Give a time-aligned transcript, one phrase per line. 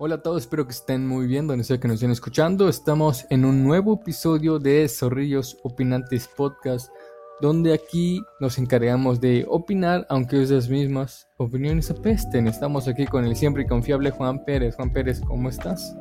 [0.00, 2.68] Hola a todos, espero que estén muy bien donde sea que nos estén escuchando.
[2.68, 6.88] Estamos en un nuevo episodio de Zorrillos Opinantes Podcast,
[7.40, 12.46] donde aquí nos encargamos de opinar, aunque esas mismas opiniones apesten.
[12.46, 14.76] Estamos aquí con el siempre confiable Juan Pérez.
[14.76, 15.96] Juan Pérez, ¿cómo estás?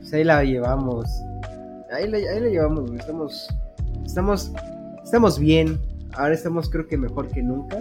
[0.00, 1.06] Pues ahí la llevamos.
[1.92, 2.90] Ahí la, ahí la llevamos.
[2.90, 3.48] Estamos,
[4.04, 4.52] estamos,
[5.04, 5.78] estamos bien.
[6.14, 7.78] Ahora estamos creo que mejor que nunca.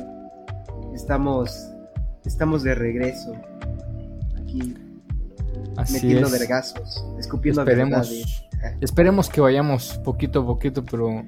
[0.93, 1.71] Estamos,
[2.23, 3.33] estamos de regreso.
[4.61, 4.73] Aquí
[5.77, 6.31] Así metiendo es.
[6.39, 8.11] vergazos, escupiendo Esperemos,
[8.81, 11.23] esperemos que vayamos poquito a poquito, pero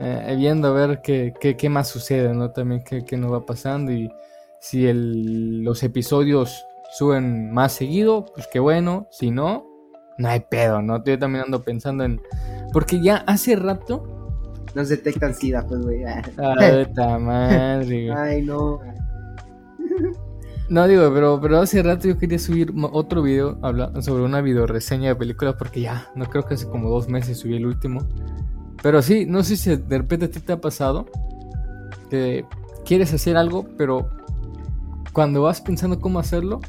[0.00, 2.50] eh, viendo a ver qué, qué, qué más sucede, ¿no?
[2.50, 4.10] También qué, qué nos va pasando y
[4.60, 6.64] si el- los episodios
[6.98, 9.06] suben más seguido, pues qué bueno.
[9.10, 9.64] Si no,
[10.18, 11.02] no hay pedo, ¿no?
[11.04, 12.20] Yo también ando pensando en...
[12.72, 14.12] Porque ya hace rato...
[14.74, 16.04] Nos detectan sida, pues, güey.
[16.04, 16.22] Ah.
[16.38, 16.56] Ah,
[16.88, 18.10] puta madre, güey.
[18.10, 18.80] Ay, no.
[20.68, 24.66] No digo, pero, pero hace rato yo quería subir otro video habla- sobre una video
[24.66, 28.00] reseña de películas porque ya, no creo que hace como dos meses subí el último.
[28.82, 31.06] Pero sí, no sé si de repente a ti te ha pasado
[32.10, 32.44] que
[32.84, 34.10] quieres hacer algo, pero
[35.12, 36.60] cuando vas pensando cómo hacerlo,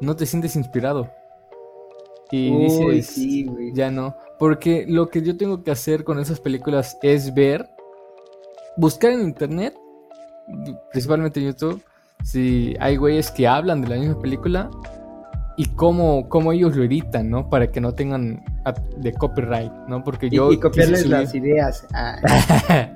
[0.00, 1.10] no te sientes inspirado.
[2.30, 4.14] Y Uy, dices, sí, ya no.
[4.38, 7.68] Porque lo que yo tengo que hacer con esas películas es ver,
[8.76, 9.74] buscar en internet,
[10.92, 11.82] principalmente en YouTube,
[12.30, 14.70] si hay güeyes que hablan de la misma película
[15.56, 17.48] y cómo, cómo ellos lo editan, ¿no?
[17.48, 18.44] Para que no tengan
[18.98, 20.04] de copyright, ¿no?
[20.04, 20.52] Porque yo...
[20.52, 21.86] y copiarles las ideas.
[21.94, 22.18] Ah.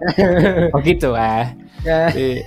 [0.72, 1.55] Poquito, ah.
[1.89, 2.12] Ah.
[2.14, 2.42] Eh,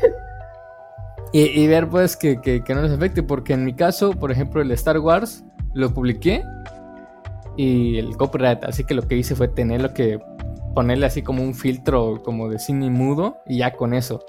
[1.34, 4.32] y, y ver pues que, que- que no les afecte, porque en mi caso, por
[4.32, 6.44] ejemplo, el Star Wars lo publiqué
[7.58, 10.20] y el copyright, así que lo que hice fue tenerlo que
[10.76, 14.24] ponerle así como un filtro como de cine mudo y ya con eso.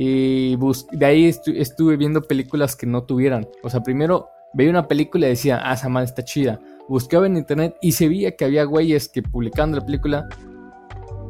[0.00, 3.48] Y bus- de ahí estu- estuve viendo películas que no tuvieran.
[3.64, 6.60] O sea, primero veía una película y decía, ah, esa madre está chida.
[6.88, 10.28] Buscaba en internet y se veía que había güeyes que publicando la película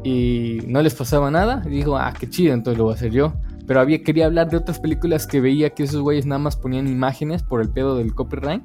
[0.04, 1.62] y no les pasaba nada.
[1.66, 3.32] Y dijo, ah, qué chido, entonces lo voy a hacer yo.
[3.66, 6.88] Pero había, quería hablar de otras películas que veía que esos güeyes nada más ponían
[6.88, 8.62] imágenes por el pedo del copyright.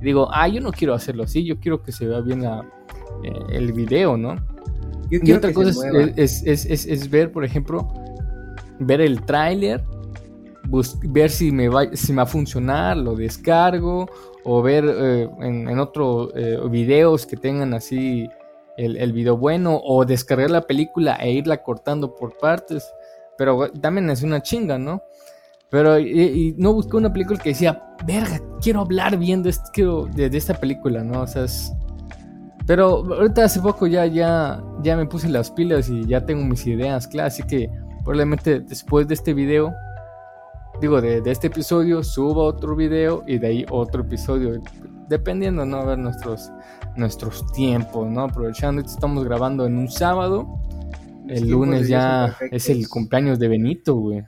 [0.00, 2.64] Y digo, ah, yo no quiero hacerlo así, yo quiero que se vea bien la-
[3.24, 4.36] eh, el video, ¿no?
[5.10, 5.70] Yo Y otra cosa
[6.16, 7.92] es- es- es ver, por ejemplo,
[8.78, 9.82] ver el tráiler,
[11.04, 14.08] ver si me, va, si me va a funcionar, lo descargo,
[14.44, 16.32] o ver eh, en, otros
[16.70, 18.28] videos que tengan así
[18.76, 22.84] el, video bueno, o descargar la película e irla cortando por partes.
[23.36, 25.02] Pero también es una chinga, ¿no?
[25.70, 25.96] Pero
[26.58, 31.02] no busqué una película que decía, verga, quiero hablar bien de, este- de, esta película,
[31.02, 31.22] ¿no?
[31.22, 31.72] O sea, es...
[32.66, 36.66] Pero ahorita hace poco ya, ya, ya me puse las pilas y ya tengo mis
[36.66, 37.68] ideas claras, así que
[38.04, 39.72] probablemente después de este video,
[40.80, 44.60] digo, de, de este episodio, suba otro video y de ahí otro episodio,
[45.08, 45.78] dependiendo, ¿no?
[45.78, 46.50] A ver nuestros,
[46.96, 48.22] nuestros tiempos, ¿no?
[48.22, 50.46] Aprovechando que estamos grabando en un sábado,
[51.28, 54.24] el lunes ya es el cumpleaños de Benito, güey.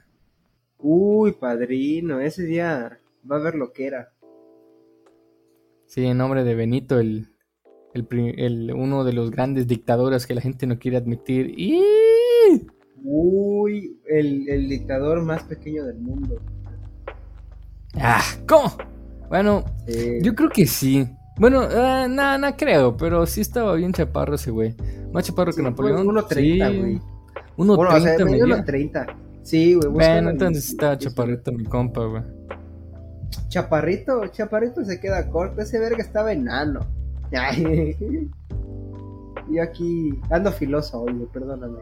[0.79, 2.99] Uy, padrino, ese día
[3.29, 4.13] va a ver lo que era.
[5.87, 7.27] Sí, en nombre de Benito, el,
[7.93, 8.07] el,
[8.37, 11.53] el- uno de los grandes dictadores que la gente no quiere admitir.
[11.57, 11.81] ¡Y!
[13.03, 16.39] Uy, el, el dictador más pequeño del mundo.
[17.95, 18.71] Ah, ¿cómo?
[19.29, 19.63] Bueno,
[20.21, 21.07] yo creo que sí.
[21.37, 24.75] Bueno, eh, nada, no creo, pero sí estaba bien chaparro ese güey.
[25.11, 26.07] Más chaparro sí, que Napoleón.
[26.07, 26.57] 1.30, sí.
[26.79, 26.95] güey.
[27.57, 28.55] 1.30 Bueno, o sea, me medio dio.
[28.57, 29.15] 1.30.
[29.43, 29.89] Sí, güey.
[29.89, 32.23] Bueno, en- entonces estaba chaparrito mi compa, güey.
[33.49, 35.61] Chaparrito, chaparrito se queda corto.
[35.61, 36.81] Ese verga estaba enano.
[37.33, 37.95] Ay.
[39.51, 41.77] Yo aquí ando filoso hoy, perdóname.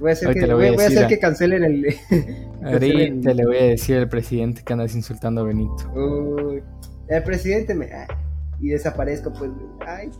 [0.00, 1.86] Voy a hacer, que, voy voy, a voy a decir hacer a- que cancelen el.
[2.64, 5.90] Ahorita le voy a decir al presidente que andas insultando a Benito.
[5.94, 6.62] Uy,
[7.08, 7.86] el presidente me.
[7.92, 8.06] ay,
[8.60, 9.50] y desaparezco, pues.
[9.86, 10.10] Ay.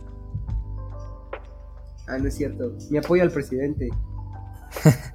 [2.07, 2.75] Ah, no es cierto.
[2.89, 3.89] Mi apoyo al presidente.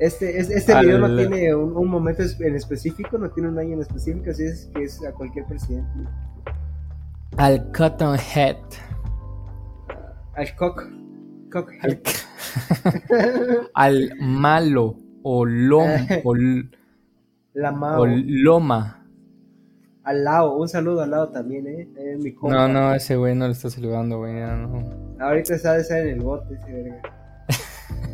[0.01, 3.75] Este, es- este video no tiene un, un momento en específico, no tiene un año
[3.75, 5.89] en específico, así es que es a cualquier presidente.
[7.37, 8.57] Al Cotton Head.
[10.35, 10.83] Al cock.
[11.53, 12.01] cock Al,
[13.75, 14.97] al malo.
[15.23, 15.89] O lom.
[16.25, 16.35] O,
[17.55, 19.07] La o loma.
[20.03, 20.57] Al Lao.
[20.57, 21.89] Un saludo al Lao también, eh.
[21.97, 22.57] Es mi compa.
[22.57, 24.35] No, no, ese güey no le está saludando, güey.
[24.35, 25.15] no.
[25.21, 27.03] Ahorita está de estar en el bote ese verga.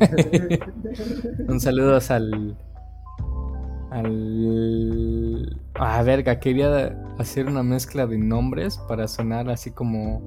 [1.49, 2.57] Un saludo al.
[3.91, 5.61] Al.
[5.75, 10.23] Ah, verga, quería hacer una mezcla de nombres para sonar así como.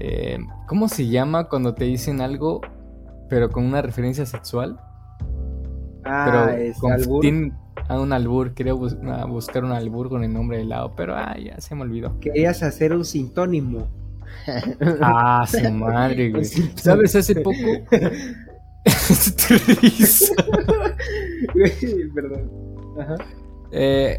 [0.00, 2.60] Eh, ¿Cómo se llama cuando te dicen algo,
[3.28, 4.80] pero con una referencia sexual?
[6.04, 7.20] Ah, pero es con- albur.
[7.20, 7.54] tienen-
[7.88, 11.60] a un albur, quería buscar un albur con el nombre del lado, pero ah, ya
[11.60, 12.18] se me olvidó.
[12.20, 13.88] Querías hacer un sintónimo.
[15.02, 16.44] Ah, su madre, güey.
[16.44, 17.16] ¿Sabes?
[17.16, 17.56] Hace poco.
[22.14, 22.50] Perdón.
[22.98, 23.14] Ajá.
[23.72, 24.18] Eh,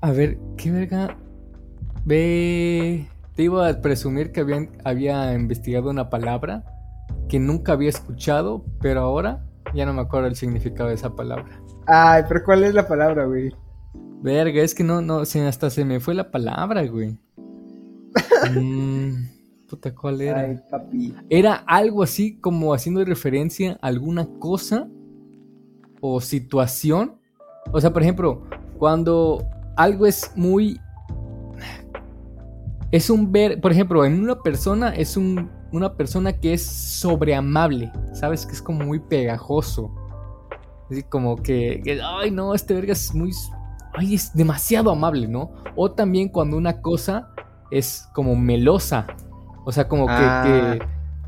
[0.00, 1.16] a ver, ¿qué verga?
[2.04, 3.06] Ve.
[3.36, 6.64] Te iba a presumir que habían, había investigado una palabra
[7.28, 9.44] que nunca había escuchado, pero ahora
[9.74, 11.60] ya no me acuerdo el significado de esa palabra.
[11.86, 13.54] Ay, pero ¿cuál es la palabra, güey?
[14.22, 17.18] Verga, es que no, no, hasta se me fue la palabra, güey.
[18.52, 20.40] Mm, puta, ¿cuál era?
[20.40, 21.14] Ay, papi.
[21.28, 24.88] Era algo así como haciendo referencia a alguna cosa
[26.00, 27.16] o situación.
[27.72, 28.44] O sea, por ejemplo,
[28.78, 29.44] cuando
[29.76, 30.80] algo es muy.
[32.96, 33.60] Es un ver.
[33.60, 37.92] Por ejemplo, en una persona es un, una persona que es sobreamable.
[38.14, 38.46] ¿Sabes?
[38.46, 39.94] Que es como muy pegajoso.
[40.90, 43.32] Así como que, Ay, no, este verga es muy.
[43.92, 45.50] Ay, es demasiado amable, ¿no?
[45.74, 47.28] O también cuando una cosa
[47.70, 49.06] es como melosa.
[49.66, 50.78] O sea, como que, que, ah.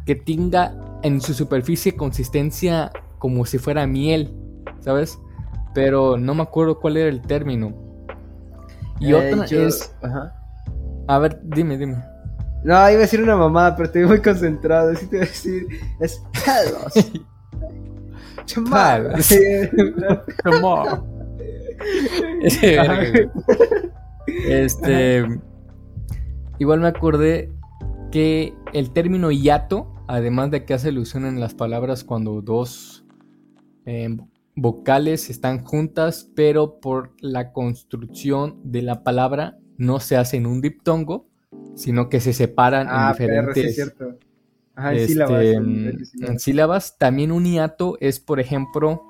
[0.06, 4.32] que tenga en su superficie consistencia como si fuera miel.
[4.80, 5.18] ¿Sabes?
[5.74, 7.74] Pero no me acuerdo cuál era el término.
[9.00, 9.94] Y eh, otra es.
[10.02, 10.37] Ajá.
[11.08, 11.96] A ver, dime, dime.
[12.64, 14.92] No, iba a decir una mamada, pero estoy muy concentrado.
[14.92, 15.66] Así te iba a decir.
[16.00, 17.10] Es pelos.
[18.44, 19.14] Chamal.
[24.48, 25.24] este.
[26.58, 27.52] Igual me acordé
[28.10, 33.06] que el término hiato, además de que hace alusión en las palabras cuando dos
[33.86, 34.14] eh,
[34.56, 40.60] vocales están juntas, pero por la construcción de la palabra no se hace en un
[40.60, 41.24] diptongo,
[41.74, 46.98] sino que se separan en ah, diferentes este, en, sílabas.
[46.98, 49.02] También un hiato es, por ejemplo,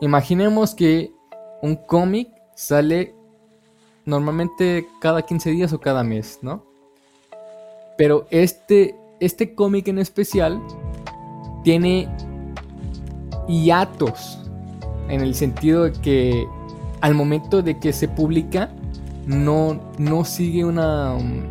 [0.00, 1.12] imaginemos que
[1.62, 3.14] un cómic sale
[4.04, 6.64] normalmente cada 15 días o cada mes, ¿no?
[7.96, 10.60] Pero este, este cómic en especial
[11.62, 12.08] tiene
[13.48, 14.38] hiatos,
[15.08, 16.46] en el sentido de que
[17.00, 18.70] al momento de que se publica
[19.26, 21.42] no, no sigue una, um,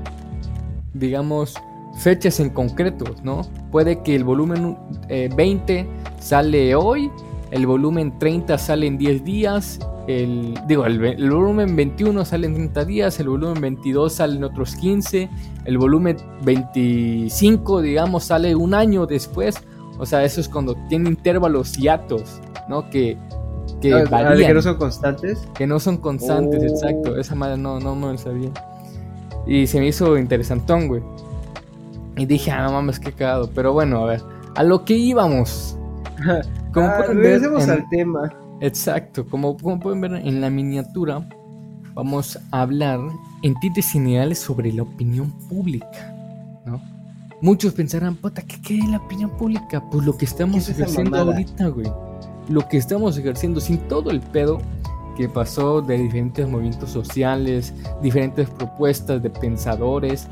[0.94, 1.56] digamos,
[2.00, 3.42] fechas en concreto, ¿no?
[3.72, 4.78] Puede que el volumen
[5.10, 5.88] 20 eh,
[6.20, 7.12] sale hoy,
[7.52, 12.86] el volumen 30 sale en 10 días, el, digo, el, volumen 21 sale en 30
[12.86, 15.30] días, el volumen 22 sale en otros 15,
[15.66, 19.56] el volumen 25, digamos, sale un año después.
[20.00, 22.90] O sea, eso es cuando tiene intervalos hiatos, ¿no?
[22.90, 23.18] Que,
[23.90, 24.48] que ah, varían.
[24.48, 25.48] Que no son constantes.
[25.54, 26.66] Que no son constantes, oh.
[26.66, 27.18] exacto.
[27.18, 28.52] Esa madre no, no me lo sabía.
[29.46, 31.02] Y se me hizo interesantón, güey.
[32.16, 33.50] Y dije, ah, no mames, qué cagado.
[33.54, 34.22] Pero bueno, a ver,
[34.56, 35.78] a lo que íbamos.
[36.74, 38.34] Como ah, pueden al tema.
[38.62, 41.28] Exacto, como, como, pueden ver en la miniatura,
[41.94, 43.00] vamos a hablar
[43.42, 46.16] en tintes ideales sobre la opinión pública,
[46.66, 46.82] ¿no?
[47.42, 49.84] Muchos pensarán, puta, ¿qué, ¿qué, es la opinión pública?
[49.92, 51.92] Pues lo que estamos ejerciendo ahorita, güey.
[52.50, 54.60] Lo que estamos ejerciendo sin todo el pedo
[55.16, 60.28] que pasó de diferentes movimientos sociales, diferentes propuestas de pensadores,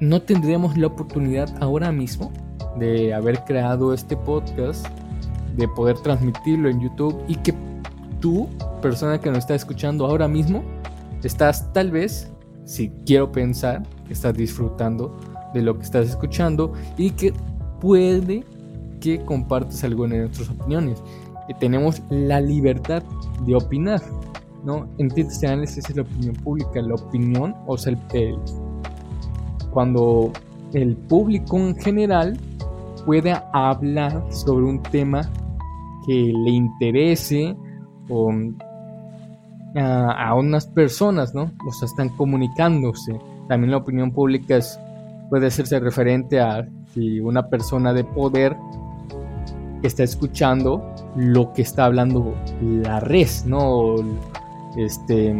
[0.00, 2.30] no tendríamos la oportunidad ahora mismo
[2.78, 4.86] de haber creado este podcast,
[5.56, 7.54] de poder transmitirlo en YouTube y que
[8.20, 8.48] tú,
[8.80, 10.62] persona que nos está escuchando ahora mismo,
[11.22, 12.30] estás tal vez,
[12.64, 15.16] si quiero pensar, estás disfrutando
[15.54, 17.32] de lo que estás escuchando y que
[17.80, 18.44] puede
[19.00, 21.02] que compartas alguna de nuestras opiniones.
[21.48, 23.02] Y tenemos la libertad
[23.46, 24.02] de opinar,
[24.64, 24.86] ¿no?
[24.98, 28.38] En esa es la opinión pública, la opinión, o sea, el,
[29.70, 30.32] cuando
[30.72, 32.38] el público en general
[33.06, 35.22] puede hablar sobre un tema
[36.06, 37.56] que le interese
[38.08, 38.30] o
[39.74, 41.52] a, unas personas, ¿no?
[41.66, 43.18] O sea, están comunicándose.
[43.48, 44.78] También la opinión pública es,
[45.30, 48.56] puede hacerse referente a si una persona de poder
[49.82, 53.96] está escuchando lo que está hablando la red, ¿no?
[54.76, 55.34] Este,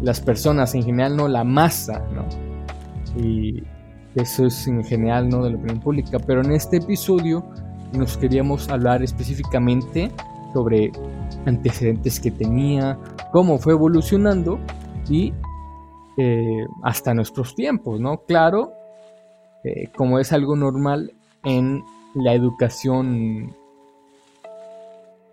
[0.00, 2.24] las personas en general, no la masa, ¿no?
[3.20, 3.62] Y
[4.14, 5.44] eso es en general, ¿no?
[5.44, 6.18] De la opinión pública.
[6.18, 7.44] Pero en este episodio
[7.92, 10.10] nos queríamos hablar específicamente
[10.52, 10.92] sobre
[11.46, 12.98] antecedentes que tenía,
[13.32, 14.58] cómo fue evolucionando
[15.08, 15.32] y
[16.18, 18.18] eh, hasta nuestros tiempos, ¿no?
[18.18, 18.72] Claro,
[19.64, 21.12] eh, como es algo normal
[21.44, 21.82] en
[22.14, 23.54] la educación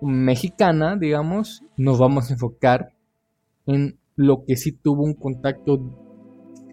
[0.02, 2.94] mexicana, digamos, nos vamos a enfocar
[3.66, 5.82] en lo que sí tuvo un contacto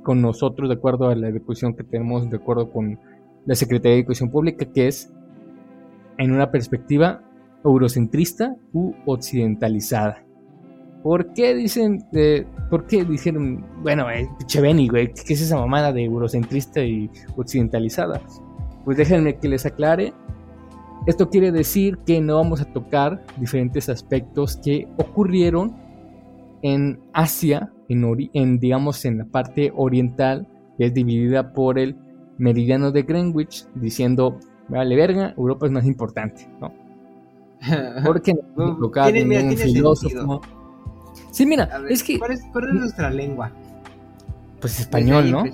[0.03, 2.99] con nosotros de acuerdo a la educación que tenemos, de acuerdo con
[3.45, 5.13] la Secretaría de Educación Pública, que es
[6.19, 7.23] en una perspectiva
[7.65, 10.25] eurocentrista u occidentalizada.
[11.03, 15.93] ¿Por qué dicen, eh, por qué dijeron, bueno, eh, Cheveni, güey, qué es esa mamada
[15.93, 18.21] de eurocentrista y occidentalizada?
[18.87, 20.15] Pues déjenme que les aclare.
[21.07, 25.77] Esto quiere decir que no vamos a tocar diferentes aspectos que ocurrieron
[26.63, 30.47] en Asia, en, en digamos en la parte oriental,
[30.79, 31.97] que es dividida por el
[32.39, 34.39] meridiano de Greenwich, diciendo,
[34.69, 36.73] vale verga, Europa es más importante, ¿no?
[38.05, 40.41] Porque no tocar un filósofo.
[41.33, 42.21] Sí, mira, es que.
[42.21, 43.51] ¿cuál es, nuestra lengua?
[44.61, 45.45] Pues español, ¿no?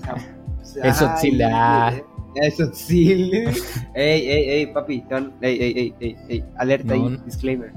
[0.82, 1.94] Eso sí, la.
[2.34, 3.32] Eso sí.
[3.94, 5.04] ey, ey, ey, papi,
[5.40, 7.72] ey, ey, ey, ey, alerta y disclaimer.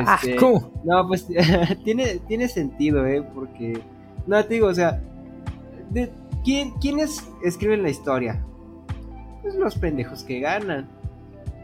[0.00, 0.72] Ah, este, ¿cómo?
[0.84, 1.26] No, pues
[1.84, 3.22] tiene, tiene sentido, ¿eh?
[3.34, 3.80] Porque,
[4.26, 5.00] no te digo, o sea,
[5.90, 6.10] de,
[6.44, 8.44] ¿quién, ¿quiénes escriben la historia?
[9.42, 10.88] Pues los pendejos que ganan.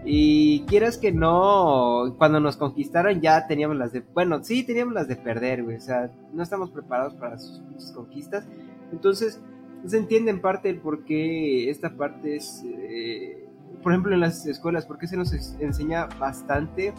[0.04, 5.08] Y quieras que no, cuando nos conquistaron ya teníamos las de, bueno, sí teníamos las
[5.08, 7.60] de perder, güey, o sea, no estamos preparados para sus,
[7.94, 8.46] conquistas.
[8.92, 9.40] Entonces,
[9.86, 13.44] se entiende en parte el por qué esta parte es, eh,
[13.82, 16.92] por ejemplo, en las escuelas, porque se nos enseña bastante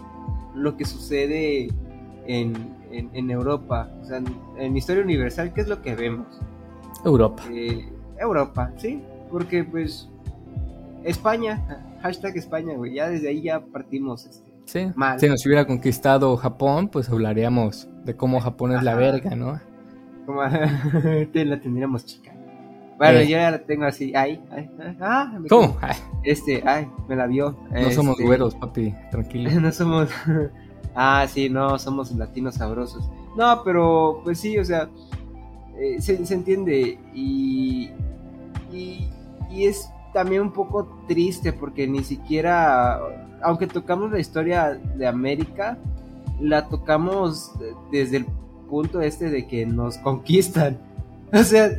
[0.55, 1.69] lo que sucede
[2.27, 2.53] en,
[2.91, 4.21] en, Europa, o sea,
[4.57, 6.27] en, historia universal, ¿qué es lo que vemos?
[7.05, 7.43] Europa.
[7.51, 7.87] Eh,
[8.19, 10.09] Europa, sí, porque pues
[11.03, 14.25] España, hashtag España, güey, ya desde ahí ya partimos.
[14.25, 19.35] Este, sí, si nos hubiera conquistado Japón, pues hablaríamos de cómo Japón es la verga,
[19.35, 19.59] ¿no?
[20.25, 20.43] Como
[21.33, 22.33] la tendríamos chica.
[23.01, 23.27] Bueno, eh.
[23.27, 24.69] yo ya la tengo así, ay, ay,
[25.01, 25.75] ah, ¿Cómo?
[26.21, 27.57] Este, ay, me la vio.
[27.71, 29.49] No somos este, güeros, papi, tranquilo.
[29.59, 30.09] no somos,
[30.95, 33.09] ah, sí, no, somos latinos sabrosos.
[33.35, 34.87] No, pero, pues sí, o sea,
[35.79, 37.89] eh, se, se, entiende y,
[38.71, 39.09] y,
[39.49, 42.99] y es también un poco triste porque ni siquiera,
[43.41, 45.79] aunque tocamos la historia de América,
[46.39, 47.51] la tocamos
[47.91, 48.25] desde el
[48.69, 50.77] punto este de que nos conquistan.
[51.33, 51.69] O sea,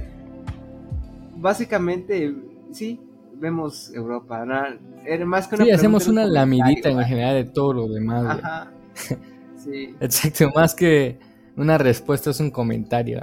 [1.43, 2.35] básicamente,
[2.71, 3.01] sí,
[3.35, 4.47] vemos Europa.
[5.27, 8.39] Más que sí, hacemos una lamidita en general de todo lo demás.
[8.43, 8.73] Ajá.
[9.63, 9.95] Sí.
[10.01, 11.21] Exacto, más que
[11.57, 13.23] una respuesta es un comentario.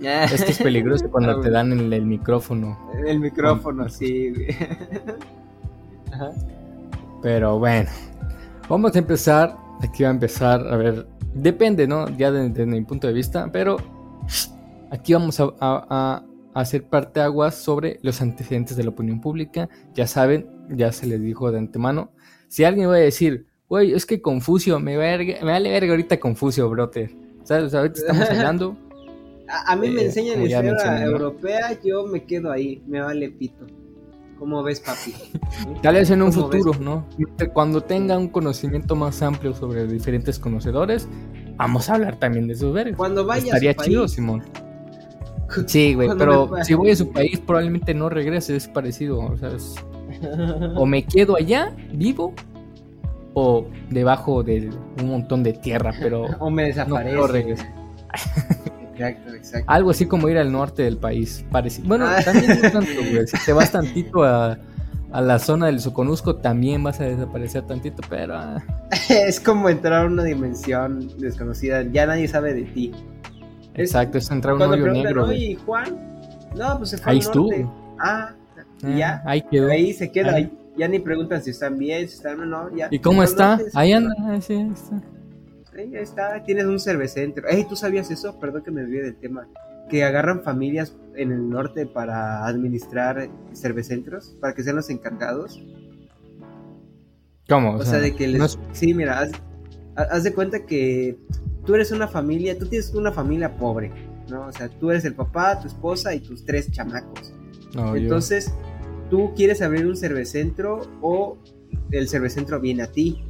[0.00, 2.78] Esto es peligroso cuando te dan el, el micrófono.
[3.04, 4.32] El micrófono, sí.
[7.22, 7.90] Pero bueno,
[8.68, 9.56] vamos a empezar.
[9.82, 12.08] Aquí va a empezar, a ver, depende, ¿no?
[12.16, 13.78] Ya desde, mi punto de vista, pero
[14.90, 16.22] aquí vamos a, a,
[16.54, 19.68] hacer parte aguas sobre los antecedentes de la opinión pública.
[19.94, 22.12] Ya saben, ya se les dijo de antemano.
[22.48, 26.18] Si alguien va a decir, güey, es que Confucio, me, verga, me vale verga ahorita
[26.18, 27.10] Confucio, brother.
[27.44, 27.74] ¿Sabes?
[27.74, 28.76] Ahorita estamos hablando
[29.66, 33.66] a, mí me eh, enseñan historia europea, yo me quedo ahí, me vale pito.
[34.38, 35.14] ¿Cómo ves, papi?
[35.82, 37.06] Tal vez en un futuro, ¿no?
[37.52, 41.08] Cuando tenga un conocimiento más amplio sobre diferentes conocedores,
[41.56, 42.96] vamos a hablar también de sus vergas.
[42.96, 44.42] Cuando vaya Estaría chido, Simón.
[45.66, 49.50] Sí, güey, pero si voy a su país probablemente no regrese, es parecido, o sea,
[50.76, 52.34] o me quedo allá vivo
[53.34, 57.16] o debajo de un montón de tierra, pero o me desaparece.
[57.16, 57.64] No, regreso.
[58.92, 59.64] Exacto, exacto.
[59.72, 61.44] Algo así como ir al norte del país.
[61.50, 61.88] Parecido.
[61.88, 62.20] Bueno, ah.
[62.24, 62.80] también tanto,
[63.12, 63.26] güey.
[63.26, 64.58] Si te vas tantito a,
[65.12, 68.36] la zona del Soconusco, también vas a desaparecer tantito, pero.
[68.36, 68.62] Ah.
[69.08, 71.82] es como entrar a una dimensión desconocida.
[71.90, 72.92] Ya nadie sabe de ti.
[73.74, 75.26] Exacto, es, entrar un hoyo negro.
[75.26, 75.96] Oye, Juan.
[76.56, 77.68] No, pues se fue Ahí al norte.
[77.98, 78.34] Ah,
[78.82, 79.22] y ya.
[79.24, 79.70] Ahí quedó.
[79.70, 80.34] Ahí se queda.
[80.34, 80.56] Ahí.
[80.76, 82.74] Ya ni preguntan si están bien, si están o no.
[82.74, 82.88] Ya.
[82.90, 83.58] ¿Y cómo está?
[83.74, 84.14] Ahí anda.
[84.40, 85.00] Sí, está
[85.80, 87.48] ahí está, tienes un cervecentro.
[87.48, 88.38] Ey, ¿tú sabías eso?
[88.38, 89.48] Perdón que me olvide del tema.
[89.88, 95.62] Que agarran familias en el norte para administrar cervecentros, para que sean los encargados.
[97.48, 97.74] ¿Cómo?
[97.74, 98.58] O, sea, de que les...
[98.72, 99.28] Sí, mira,
[100.10, 101.18] haz, de cuenta que
[101.64, 103.92] tú eres una familia, tú tienes una familia pobre,
[104.28, 104.46] ¿no?
[104.46, 107.32] O sea, tú eres el papá, tu esposa y tus tres chamacos.
[107.94, 108.52] Entonces,
[109.10, 111.38] tú quieres abrir un cervecentro o
[111.90, 113.24] el cervecentro viene a ti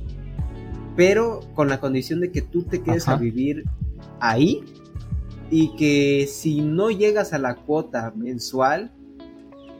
[0.97, 3.65] pero con la condición de que tú te quedes a vivir
[4.21, 4.63] ahí
[5.51, 8.93] y que si no llegas a la cuota mensual,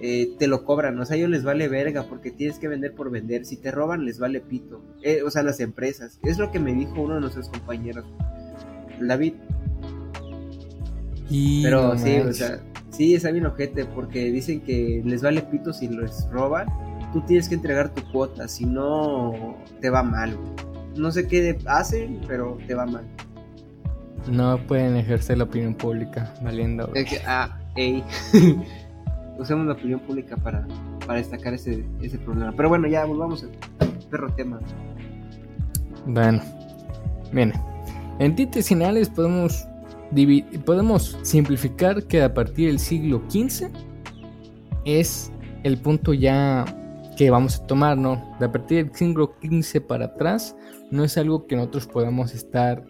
[0.01, 2.95] eh, te lo cobran, o sea, a ellos les vale verga porque tienes que vender
[2.95, 6.51] por vender, si te roban les vale pito, eh, o sea, las empresas, es lo
[6.51, 8.05] que me dijo uno de nuestros compañeros,
[9.01, 9.35] David.
[11.63, 15.87] Pero sí, o sea, sí, está bien ojete porque dicen que les vale pito si
[15.87, 16.67] les roban,
[17.13, 20.37] tú tienes que entregar tu cuota, si no te va mal
[20.97, 23.05] no sé qué hacen, pero te va mal.
[24.31, 26.93] No pueden ejercer la opinión pública, valiendo.
[27.27, 28.05] ah, ey.
[29.41, 30.67] Usamos la opinión pública para,
[31.07, 32.53] para destacar ese, ese problema.
[32.55, 33.51] Pero bueno, ya volvamos al
[34.11, 34.61] perro tema.
[36.07, 36.43] Bueno,
[37.33, 37.53] bien.
[38.19, 39.67] En tintes generales podemos,
[40.67, 43.71] podemos simplificar que a partir del siglo XV
[44.85, 45.33] es
[45.63, 46.65] el punto ya
[47.17, 48.37] que vamos a tomar, ¿no?
[48.39, 50.57] De a partir del siglo XV para atrás
[50.91, 52.85] no es algo que nosotros podamos estar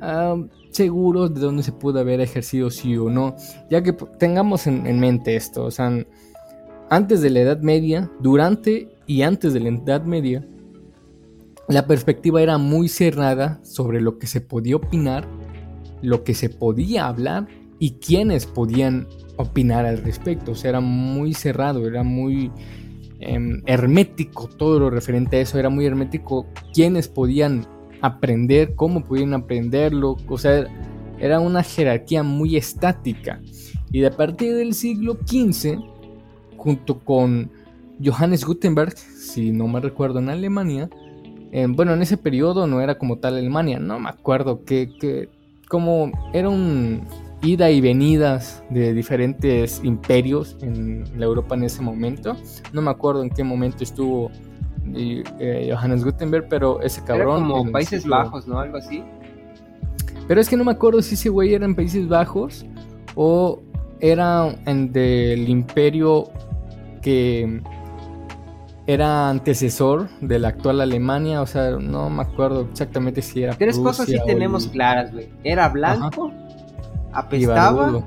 [0.00, 0.36] ah,
[0.70, 3.36] seguros de dónde se pudo haber ejercido sí o no,
[3.70, 5.92] ya que tengamos en, en mente esto, o sea,
[6.90, 10.46] antes de la Edad Media, durante y antes de la Edad Media,
[11.68, 15.28] la perspectiva era muy cerrada sobre lo que se podía opinar,
[16.00, 17.46] lo que se podía hablar
[17.78, 19.06] y quiénes podían
[19.36, 20.52] opinar al respecto.
[20.52, 22.50] O sea, era muy cerrado, era muy
[23.20, 27.66] em, hermético todo lo referente a eso, era muy hermético quiénes podían
[28.00, 30.16] aprender, cómo podían aprenderlo.
[30.28, 30.66] O sea,
[31.18, 33.40] era una jerarquía muy estática.
[33.90, 35.78] Y de a partir del siglo XV,
[36.56, 37.50] junto con
[38.04, 40.90] Johannes Gutenberg, si no me recuerdo, en Alemania,
[41.70, 45.30] bueno, en ese periodo no era como tal Alemania, no me acuerdo que, que
[45.68, 47.02] como era un
[47.42, 52.36] ida y venidas de diferentes imperios en la Europa en ese momento.
[52.72, 54.30] No me acuerdo en qué momento estuvo
[54.96, 57.44] eh, Johannes Gutenberg, pero ese cabrón.
[57.44, 58.58] Era como Países Bajos, ¿no?
[58.58, 59.02] Algo así.
[60.26, 62.66] Pero es que no me acuerdo si ese güey era en Países Bajos
[63.14, 63.60] o
[64.00, 66.30] era en del imperio
[67.00, 67.62] que
[68.86, 73.54] era antecesor de la actual Alemania, o sea, no me acuerdo exactamente si era.
[73.54, 75.28] Tres cosas sí tenemos claras, güey.
[75.44, 76.32] Era blanco,
[77.12, 78.02] apestaba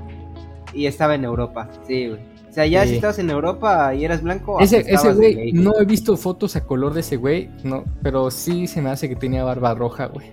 [0.72, 2.31] y, estaba en Europa, sí, güey.
[2.52, 4.60] O sea, ya si estabas en Europa y eras blanco.
[4.60, 8.66] Ese, ese güey, no he visto fotos a color de ese güey, no, pero sí
[8.66, 10.32] se me hace que tenía barba roja, güey.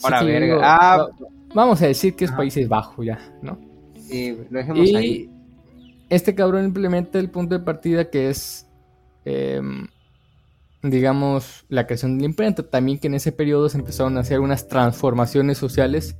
[0.00, 0.58] Para verga.
[0.62, 1.08] ah,
[1.52, 3.58] vamos a decir que es Países Bajos ya, ¿no?
[4.00, 5.30] Sí, lo dejemos y ahí.
[6.08, 8.66] Este cabrón implementa el punto de partida que es
[9.24, 9.86] Em,
[10.82, 12.62] digamos, la creación de la imprenta.
[12.62, 16.16] También que en ese periodo se empezaron a hacer unas transformaciones sociales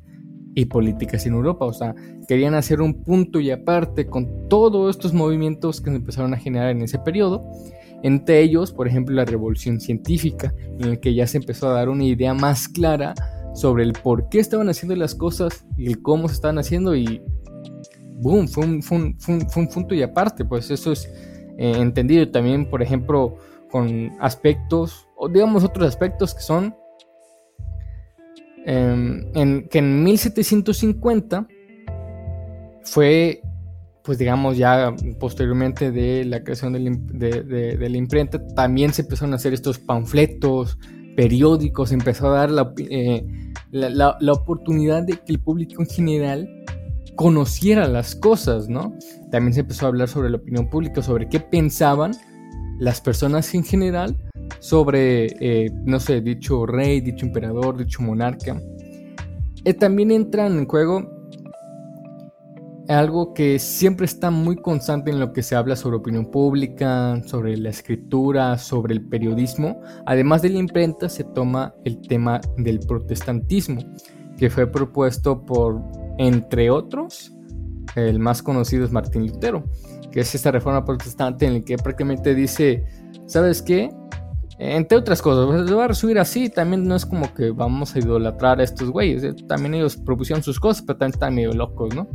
[0.54, 1.64] y políticas en Europa.
[1.64, 1.94] O sea,
[2.28, 6.70] querían hacer un punto y aparte con todos estos movimientos que se empezaron a generar
[6.70, 7.42] en ese periodo.
[8.02, 11.88] Entre ellos, por ejemplo, la revolución científica, en la que ya se empezó a dar
[11.88, 13.14] una idea más clara
[13.54, 17.22] sobre el por qué estaban haciendo las cosas y el cómo se estaban haciendo y
[18.22, 21.06] boom, fue un, fue un, fue un punto y aparte, pues eso es
[21.58, 23.36] eh, entendido también, por ejemplo,
[23.70, 26.74] con aspectos, o digamos otros aspectos que son
[28.66, 31.48] em, en, que en 1750
[32.85, 33.42] fue,
[34.03, 39.53] pues digamos ya posteriormente de la creación de la, imprenta, también se empezaron a hacer
[39.53, 40.79] estos panfletos,
[41.16, 43.25] periódicos, empezó a dar la, eh,
[43.70, 46.48] la, la, oportunidad de que el público en general
[47.16, 48.96] conociera las cosas, ¿no?
[49.31, 52.12] También se empezó a hablar sobre la opinión pública, sobre qué pensaban
[52.78, 54.16] las personas en general
[54.61, 58.61] sobre, eh, no sé, dicho rey, dicho emperador, dicho monarca.
[59.64, 61.08] Eh, también entran en juego
[62.88, 67.56] algo que siempre está muy constante en lo que se habla sobre opinión pública, sobre
[67.56, 69.80] la escritura, sobre el periodismo.
[70.06, 73.82] Además de la imprenta se toma el tema del protestantismo,
[74.37, 75.80] que fue propuesto por
[76.18, 77.32] entre otros,
[77.96, 79.64] el más conocido es Martín Lutero,
[80.12, 82.85] que es esta reforma protestante en la que prácticamente dice,
[83.27, 83.90] ¿sabes qué?
[84.59, 87.98] Entre otras cosas, lo voy a resumir así, también no es como que vamos a
[87.98, 91.92] idolatrar a estos güeyes, eh, también ellos propusieron sus cosas, pero también están medio locos,
[91.94, 92.07] ¿no?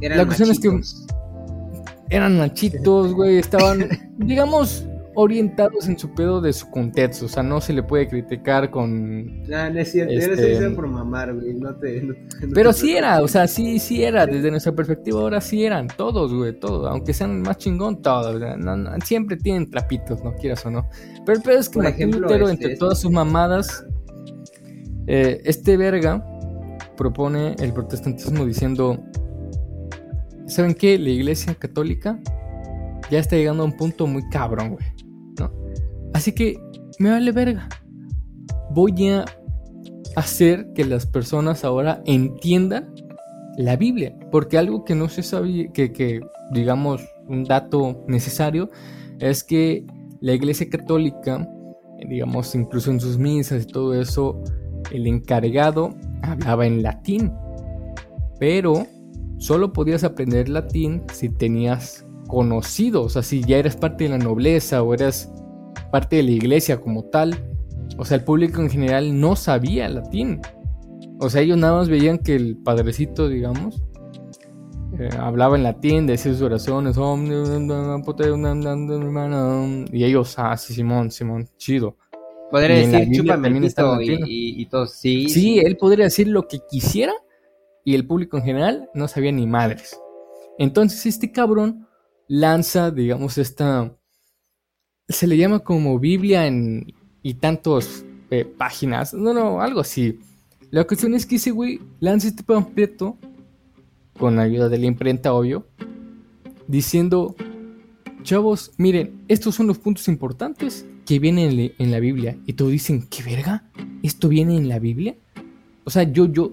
[0.00, 0.80] Eran La cuestión es que
[2.08, 7.60] eran nachitos, güey, estaban, digamos, orientados en su pedo de su contexto, o sea, no
[7.60, 9.42] se le puede criticar con...
[9.48, 10.70] No, no es cierto, este...
[10.70, 12.06] por mamar, güey, no te...
[12.54, 16.34] pero sí era, o sea, sí, sí era, desde nuestra perspectiva ahora sí eran, todos,
[16.34, 18.40] güey, todos, aunque sean más chingón, todos,
[19.04, 20.86] siempre tienen trapitos, no quieras o no.
[21.24, 23.86] Pero el pedo es que Martín Lutero, entre este, todas sus mamadas,
[25.06, 26.22] eh, este verga
[26.94, 29.02] propone el protestantismo diciendo,
[30.46, 30.98] ¿saben qué?
[30.98, 32.20] La iglesia católica
[33.10, 34.95] ya está llegando a un punto muy cabrón, güey.
[36.16, 36.58] Así que
[36.98, 37.68] me vale verga.
[38.70, 39.26] Voy a
[40.16, 42.94] hacer que las personas ahora entiendan
[43.58, 44.16] la Biblia.
[44.32, 48.70] Porque algo que no se sabía, que, digamos un dato necesario,
[49.18, 49.84] es que
[50.22, 51.46] la Iglesia Católica,
[52.08, 54.42] digamos incluso en sus misas y todo eso,
[54.92, 57.30] el encargado hablaba en latín.
[58.40, 58.86] Pero
[59.36, 64.18] solo podías aprender latín si tenías conocido, o sea, si ya eras parte de la
[64.18, 65.30] nobleza o eras
[65.96, 67.34] parte de la iglesia como tal.
[67.96, 70.42] O sea, el público en general no sabía latín.
[71.20, 73.82] O sea, ellos nada más veían que el padrecito, digamos,
[74.98, 76.98] eh, hablaba en latín, decía sus oraciones,
[79.90, 81.96] y ellos, ah, sí, Simón, Simón, chido.
[82.50, 84.86] Podría Y decir, chúpame el pito y, y, y todo.
[84.86, 87.14] Sí, Sí, él podría decir lo que quisiera
[87.84, 89.98] y el público en general no sabía ni madres.
[90.58, 91.88] Entonces este cabrón
[92.28, 93.95] lanza, digamos, esta...
[95.08, 96.92] Se le llama como Biblia en...
[97.22, 99.14] y tantos eh, páginas.
[99.14, 100.18] No, no, algo así.
[100.70, 103.16] La cuestión es que ese güey lanza este panfleto
[104.18, 105.66] con ayuda de la imprenta, obvio,
[106.66, 107.36] diciendo,
[108.22, 112.36] chavos, miren, estos son los puntos importantes que vienen en, la Biblia.
[112.46, 113.64] Y todos dicen, ¿qué verga?
[114.02, 115.14] ¿Esto viene en la Biblia?
[115.84, 116.52] O sea, yo, yo,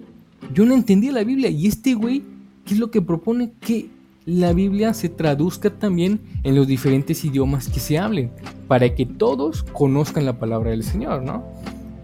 [0.52, 1.50] yo no entendía la Biblia.
[1.50, 2.22] Y este güey,
[2.64, 3.52] ¿qué es lo que propone?
[3.60, 3.88] Que
[4.26, 8.30] la Biblia se traduzca también en los diferentes idiomas que se hablen.
[8.68, 11.44] Para que todos conozcan la palabra del Señor, ¿no?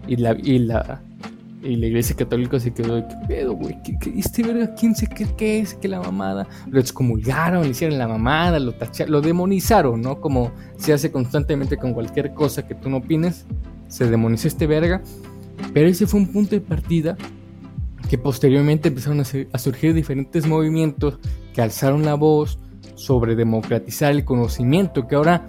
[0.07, 1.01] Y la, y la,
[1.63, 3.77] y la iglesia católica se quedó de, ¿qué pedo, güey?
[3.83, 5.73] ¿Qué, qué- este verga quién se cree que es?
[5.73, 6.47] ¿Qué la mamada?
[6.69, 10.21] Lo excomulgaron, le hicieron la mamada, lo tacharon, lo demonizaron, ¿no?
[10.21, 13.45] Como se hace constantemente con cualquier cosa que tú no opines.
[13.87, 15.01] Se demonizó este verga.
[15.73, 17.17] Pero ese fue un punto de partida
[18.11, 21.17] que posteriormente empezaron a, surgir diferentes movimientos
[21.53, 22.59] que alzaron la voz
[22.95, 25.47] sobre democratizar el conocimiento, que ahora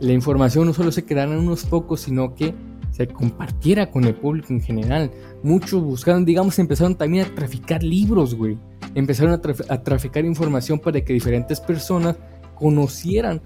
[0.00, 2.52] la información no solo se quedara en unos pocos, sino que
[2.90, 5.12] se compartiera con el público en general.
[5.44, 8.58] Muchos buscaron, digamos, empezaron también a traficar libros, güey.
[8.96, 12.16] Empezaron a traficar información para que diferentes personas
[12.56, 13.40] conocieran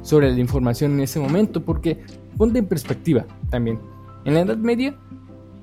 [0.00, 1.98] sobre la información en ese momento, porque
[2.38, 3.78] ponte en perspectiva también.
[4.24, 4.96] En la Edad Media,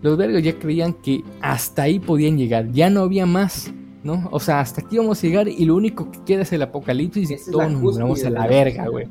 [0.03, 4.27] los vergos ya creían que hasta ahí podían llegar, ya no había más, ¿no?
[4.31, 7.31] O sea, hasta aquí vamos a llegar y lo único que queda es el apocalipsis
[7.31, 9.07] y todos nos vamos a la verga, güey.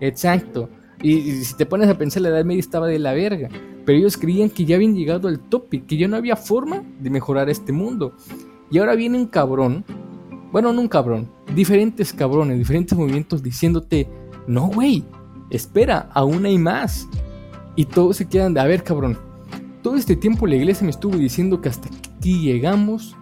[0.00, 0.70] Exacto.
[1.02, 3.48] Y, y si te pones a pensar, la Edad Media estaba de la verga.
[3.84, 7.10] Pero ellos creían que ya habían llegado al tope, que ya no había forma de
[7.10, 8.14] mejorar este mundo.
[8.70, 9.84] Y ahora viene un cabrón,
[10.52, 14.08] bueno, no un cabrón, diferentes cabrones, diferentes movimientos diciéndote,
[14.46, 15.04] no, güey,
[15.50, 17.08] espera, aún hay más.
[17.74, 19.18] Y todos se quedan de, a ver, cabrón,
[19.82, 23.16] todo este tiempo la iglesia me estuvo diciendo que hasta aquí llegamos,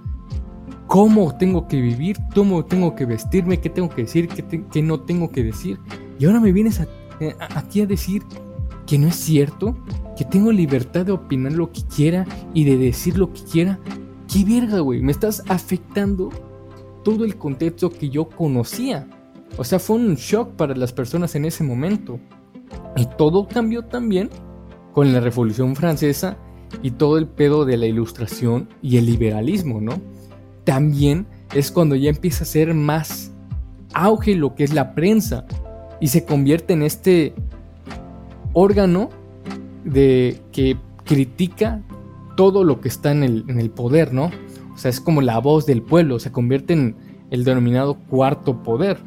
[0.87, 4.83] cómo tengo que vivir, cómo tengo que vestirme, qué tengo que decir, qué, te- qué
[4.83, 5.79] no tengo que decir.
[6.19, 6.89] Y ahora me vienes a-
[7.21, 8.23] eh, a- aquí a decir
[8.87, 9.77] que no es cierto,
[10.17, 13.79] que tengo libertad de opinar lo que quiera y de decir lo que quiera.
[14.33, 15.01] ¿Qué verga, güey?
[15.03, 16.31] Me estás afectando
[17.05, 19.07] todo el contexto que yo conocía.
[19.57, 22.19] O sea, fue un shock para las personas en ese momento.
[22.97, 24.31] Y todo cambió también
[24.93, 26.37] con la Revolución Francesa
[26.83, 30.01] y todo el pedo de la ilustración y el liberalismo, ¿no?
[30.65, 33.33] También es cuando ya empieza a ser más
[33.95, 35.47] auge lo que es la prensa
[36.01, 37.35] y se convierte en este
[38.53, 39.11] órgano
[39.85, 41.83] de que critica
[42.37, 44.31] todo lo que está en el, en el poder, ¿no?
[44.75, 46.95] O sea, es como la voz del pueblo, se convierte en
[47.31, 48.99] el denominado cuarto poder.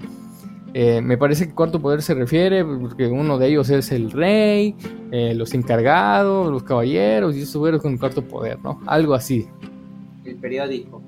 [0.74, 4.76] Eh, me parece que cuarto poder se refiere porque uno de ellos es el rey,
[5.12, 8.80] eh, los encargados, los caballeros y eso es con cuarto poder, ¿no?
[8.86, 9.48] Algo así.
[10.24, 11.02] El periódico.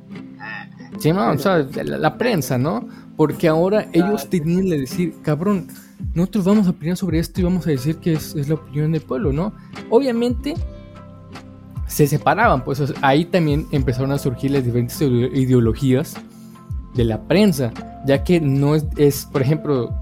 [1.00, 2.88] Sí, no, o sea, la, la prensa, ¿no?
[3.16, 5.68] Porque ahora ellos tenían que decir, cabrón,
[6.14, 8.92] nosotros vamos a opinar sobre esto y vamos a decir que es, es la opinión
[8.92, 9.54] del pueblo, ¿no?
[9.90, 10.56] Obviamente
[11.88, 16.16] se separaban, pues ahí también empezaron a surgir las diferentes ide- ideologías
[16.94, 17.72] de la prensa,
[18.06, 20.00] ya que no es, por ejemplo,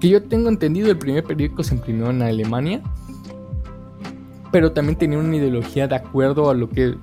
[0.00, 2.82] que yo tengo entendido, el primer periódico se imprimió en Alemania,
[4.50, 6.96] pero también tenía una ideología de acuerdo a lo que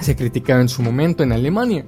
[0.00, 1.86] se criticaba en su momento en Alemania.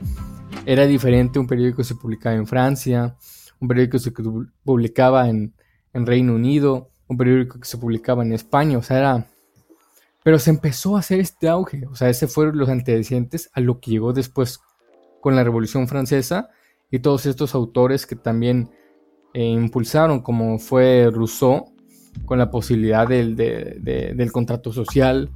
[0.66, 3.16] Era diferente un periódico que se publicaba en Francia,
[3.60, 4.12] un periódico que se
[4.64, 5.52] publicaba en,
[5.92, 9.26] en Reino Unido, un periódico que se publicaba en España, o sea, era...
[10.22, 13.78] Pero se empezó a hacer este auge, o sea, ese fueron los antecedentes a lo
[13.78, 14.60] que llegó después
[15.24, 16.50] con la Revolución Francesa
[16.90, 18.68] y todos estos autores que también
[19.32, 21.72] eh, impulsaron, como fue Rousseau,
[22.26, 25.30] con la posibilidad del, de- de- del contrato social,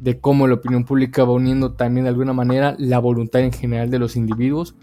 [0.00, 3.90] de cómo la opinión pública va uniendo también de alguna manera la voluntad en general
[3.90, 4.74] de los individuos,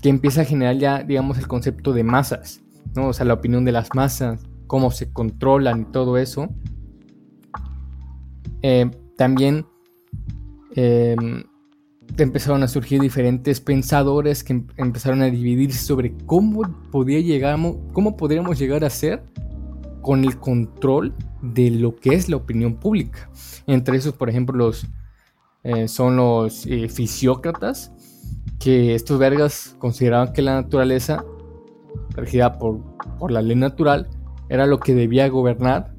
[0.00, 2.62] que empieza a generar ya, digamos, el concepto de masas,
[2.94, 3.08] ¿no?
[3.08, 6.48] O sea, la opinión de las masas, cómo se controlan y todo eso.
[8.62, 9.66] Eh, también
[10.74, 11.16] eh,
[12.18, 18.16] empezaron a surgir diferentes pensadores que em- empezaron a dividirse sobre cómo podía llegamos, cómo
[18.16, 19.22] podríamos llegar a ser
[20.02, 23.28] con el control de lo que es la opinión pública.
[23.66, 24.86] Entre esos, por ejemplo, los
[25.64, 27.92] eh, son los eh, fisiócratas,
[28.60, 31.24] que estos vergas consideraban que la naturaleza,
[32.10, 32.80] regida por,
[33.18, 34.08] por la ley natural,
[34.48, 35.92] era lo que debía gobernar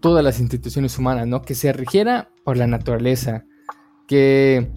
[0.00, 1.42] todas las instituciones humanas, ¿no?
[1.42, 3.46] Que se rigiera por la naturaleza,
[4.06, 4.70] que,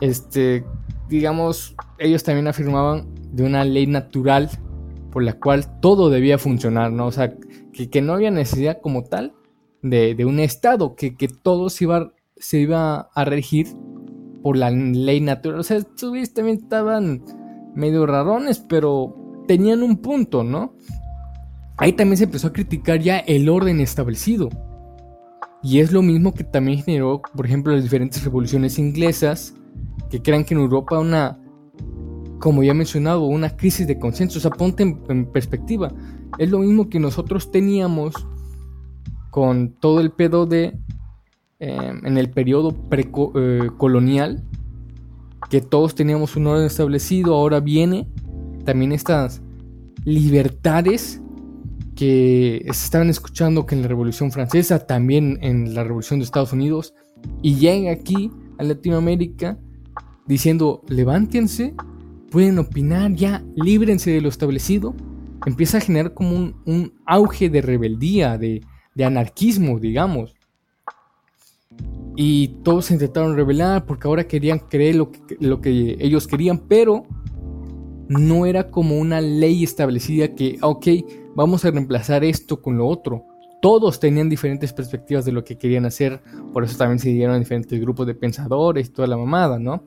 [0.00, 0.64] este,
[1.08, 4.50] digamos, ellos también afirmaban de una ley natural
[5.10, 7.06] por la cual todo debía funcionar, ¿no?
[7.06, 7.34] O sea,
[7.72, 9.34] que, que no había necesidad como tal
[9.82, 13.68] de, un estado, que, que todo se iba, se iba a regir
[14.42, 15.60] por la ley natural.
[15.60, 17.22] O sea, estos también estaban
[17.74, 20.74] medio rarones, pero tenían un punto, ¿no?
[21.76, 24.48] Ahí también se empezó a criticar ya el orden establecido.
[25.62, 29.54] Y es lo mismo que también generó, por ejemplo, las diferentes revoluciones inglesas,
[30.10, 31.38] que crean que en Europa una,
[32.38, 34.38] como ya he mencionado, una crisis de consenso.
[34.38, 35.92] O sea, ponte en, perspectiva.
[36.38, 38.14] Es lo mismo que nosotros teníamos
[39.30, 40.78] con todo el pedo de,
[41.58, 44.58] em, en el periodo precolonial, eh,
[45.50, 48.08] que todos teníamos un orden establecido, ahora viene
[48.64, 49.42] también estas
[50.04, 51.20] libertades
[51.94, 56.52] que se estaban escuchando que en la Revolución Francesa, también en la Revolución de Estados
[56.52, 56.94] Unidos,
[57.42, 59.58] y llega aquí a Latinoamérica
[60.26, 61.74] diciendo, levántense,
[62.30, 64.94] pueden opinar, ya, líbrense de lo establecido,
[65.46, 68.62] empieza a generar como un, auge de rebeldía, de,
[69.04, 70.34] anarquismo, digamos.
[72.16, 76.58] Y todos se intentaron rebelar porque ahora querían creer lo que, lo que ellos querían,
[76.58, 77.04] pero
[78.08, 80.86] no era como una ley establecida que, ok,
[81.34, 83.24] vamos a reemplazar esto con lo otro.
[83.64, 86.20] Todos tenían diferentes perspectivas de lo que querían hacer,
[86.52, 89.84] por eso también se dieron diferentes grupos de pensadores toda la mamada, ¿no?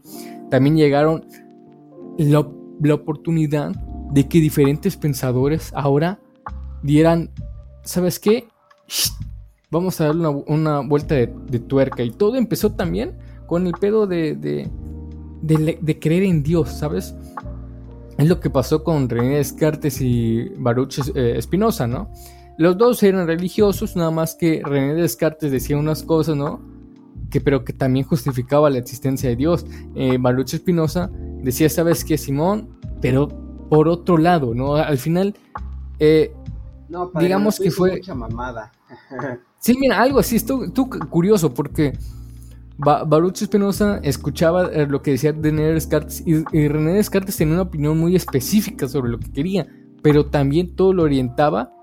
[0.49, 1.27] También llegaron
[2.17, 2.49] la,
[2.81, 3.75] la oportunidad
[4.11, 6.19] de que diferentes pensadores ahora
[6.81, 7.29] dieran,
[7.83, 8.47] ¿sabes qué?
[9.69, 11.27] Vamos a darle una, vuelta de,
[11.59, 12.01] tuerca.
[12.01, 17.13] Y todo empezó también con el pedo de, de, de creer en Dios, ¿sabes?
[18.17, 22.09] Es lo que pasó con René Descartes y Baruch eh, Spinoza, ¿no?
[22.57, 26.59] Los dos eran religiosos, nada más que René Descartes decía unas cosas, ¿no?
[27.29, 29.65] Que, pero que también justificaba la existencia de Dios.
[29.95, 31.11] Eh, Baruch Spinoza
[31.43, 32.69] decía, ¿sabes qué, Simón?
[33.01, 33.27] Pero
[33.69, 34.75] por otro lado, ¿no?
[34.75, 35.35] Al final,
[35.99, 36.33] eh,
[37.19, 37.97] digamos que fue...
[37.97, 38.71] Mucha mamada.
[39.59, 41.93] sí, mira, algo así, esto, tú curioso, porque
[42.77, 47.97] Baruch Espinosa escuchaba eh, lo que decía René Descartes y, René Descartes tenía una opinión
[47.97, 49.67] muy específica sobre lo que quería,
[50.01, 51.73] pero también todo lo orientaba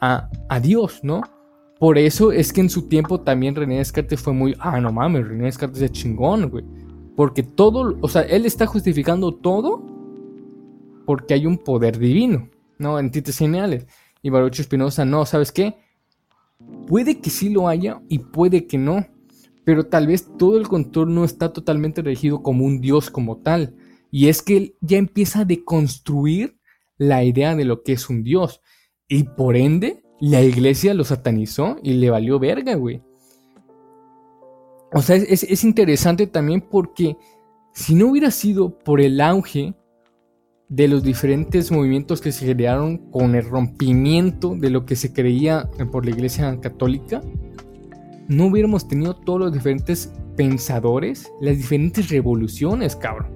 [0.00, 1.22] a, Dios, ¿no?
[1.78, 5.28] Por eso es que en su tiempo también René Descartes fue muy, ah, no mames,
[5.28, 6.64] René Descartes es chingón, güey.
[7.16, 9.84] Porque todo, o sea, él está justificando todo
[11.06, 12.98] porque hay un poder divino, ¿no?
[12.98, 13.86] En tites geniales.
[14.22, 15.76] Y Baruch Espinosa, no, ¿sabes qué?
[16.86, 19.06] Puede que sí lo haya y puede que no
[19.66, 23.74] pero tal vez todo el control no está totalmente regido como un dios como tal.
[24.12, 26.56] Y es que él ya empieza a deconstruir
[26.98, 28.60] la idea de lo que es un dios.
[29.08, 33.02] Y por ende, la iglesia lo satanizó y le valió verga, güey.
[34.92, 37.16] O sea, es, es, interesante también porque
[37.72, 39.74] si no hubiera sido por el auge
[40.68, 45.68] de los diferentes movimientos que se generaron con el rompimiento de lo que se creía
[45.92, 47.20] por la iglesia católica,
[48.28, 53.28] no hubiéramos tenido todos los diferentes pensadores, las diferentes revoluciones, cabrón.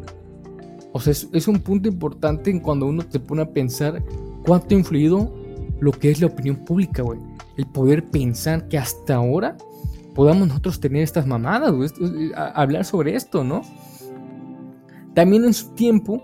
[0.93, 4.03] O sea, es, un punto importante en cuando uno se pone a pensar
[4.45, 5.33] cuánto ha influido
[5.81, 7.19] lo que es la opinión pública, güey.
[7.57, 9.57] El poder pensar que hasta ahora
[10.15, 11.91] podamos nosotros tener estas mamadas, güey.
[12.35, 13.63] hablar sobre esto, ¿no?
[15.15, 16.23] También en su tiempo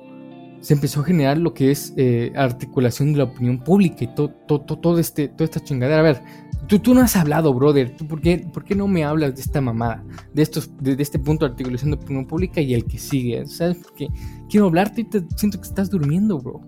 [0.60, 4.30] se empezó a generar lo que es eh, articulación de la opinión pública y todo,
[4.30, 6.00] todo, todo este, toda esta chingadera.
[6.00, 6.22] A ver,
[6.66, 7.90] Tú, tú no has hablado, brother.
[7.96, 10.02] ¿Tú por, qué, por qué no me hablas de esta mamada?
[10.34, 13.46] De, estos, de, este punto de articulación de opinión pública y el que sigue.
[13.46, 13.78] ¿Sabes?
[13.78, 14.08] Porque
[14.48, 16.60] quiero hablarte y te siento que estás durmiendo, bro.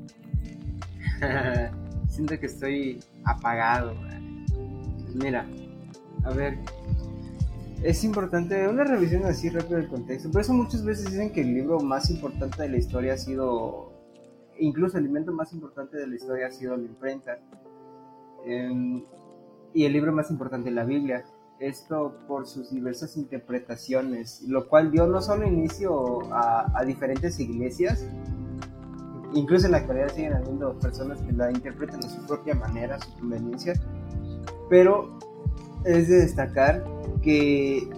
[2.19, 3.95] siento que estoy apagado.
[5.15, 5.47] Mira,
[6.25, 6.59] a ver.
[7.81, 10.29] Es importante una revisión así rápido del contexto.
[10.33, 13.93] Por eso muchas veces dicen que el libro más importante de la historia ha sido.
[14.59, 17.39] Incluso el elemento más importante de la historia ha sido la imprenta.
[18.45, 19.05] Eh,
[19.73, 21.25] y el libro más importante, la Biblia.
[21.61, 28.05] Esto por sus diversas interpretaciones, lo cual dio no solo inicio a, diferentes iglesias,
[29.35, 33.01] incluso en la actualidad siguen habiendo personas que la interpretan a su propia manera, a
[33.01, 33.75] su conveniencia,
[34.69, 35.19] pero
[35.85, 36.85] es de destacar
[37.23, 37.89] que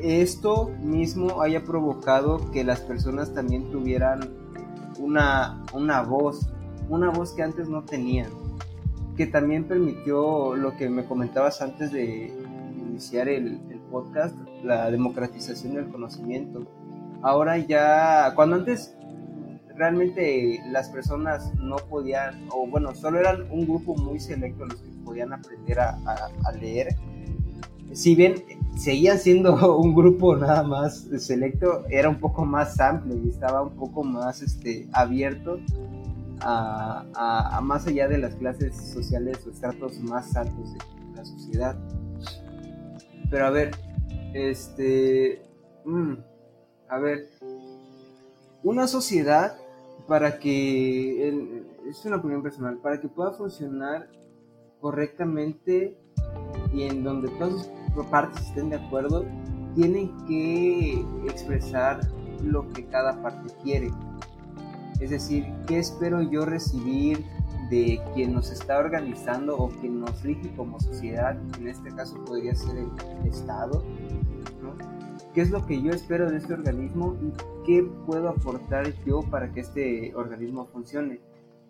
[0.00, 4.30] esto mismo haya provocado que las personas también tuvieran
[4.98, 6.48] una, una voz,
[6.88, 8.28] una voz que antes no tenían
[9.16, 12.32] que también permitió lo que me comentabas antes de
[12.76, 13.60] iniciar el,
[13.90, 14.34] podcast,
[14.64, 16.66] la democratización del conocimiento.
[17.22, 18.96] Ahora ya, cuando antes
[19.76, 24.88] realmente las personas no podían, o bueno, solo eran un grupo muy selecto los que
[25.04, 25.98] podían aprender a,
[26.58, 26.96] leer,
[27.92, 28.34] si bien
[28.76, 33.76] seguían siendo un grupo nada más selecto, era un poco más amplio y estaba un
[33.76, 35.58] poco más este, abierto
[36.40, 40.78] a, más allá de las clases sociales o estratos más altos de
[41.16, 41.76] la sociedad.
[43.30, 43.70] Pero a ver,
[44.34, 45.42] este...
[45.84, 46.14] mm,
[46.88, 47.30] a ver,
[48.62, 49.56] una sociedad
[50.06, 51.28] para que,
[51.88, 54.08] es una opinión personal, para que pueda funcionar
[54.80, 55.96] correctamente
[56.72, 59.24] y en donde todas sus partes estén de acuerdo,
[59.74, 62.00] tienen que expresar
[62.42, 63.90] lo que cada parte quiere.
[65.00, 67.24] Es decir, ¿qué espero yo recibir
[67.70, 71.36] de quien nos está organizando o quien nos rige como sociedad?
[71.58, 73.82] En este caso podría ser el Estado.
[74.62, 74.93] ¿no?
[75.34, 77.32] ¿Qué es lo que yo espero de este organismo y
[77.66, 81.20] qué puedo aportar yo para que este organismo funcione?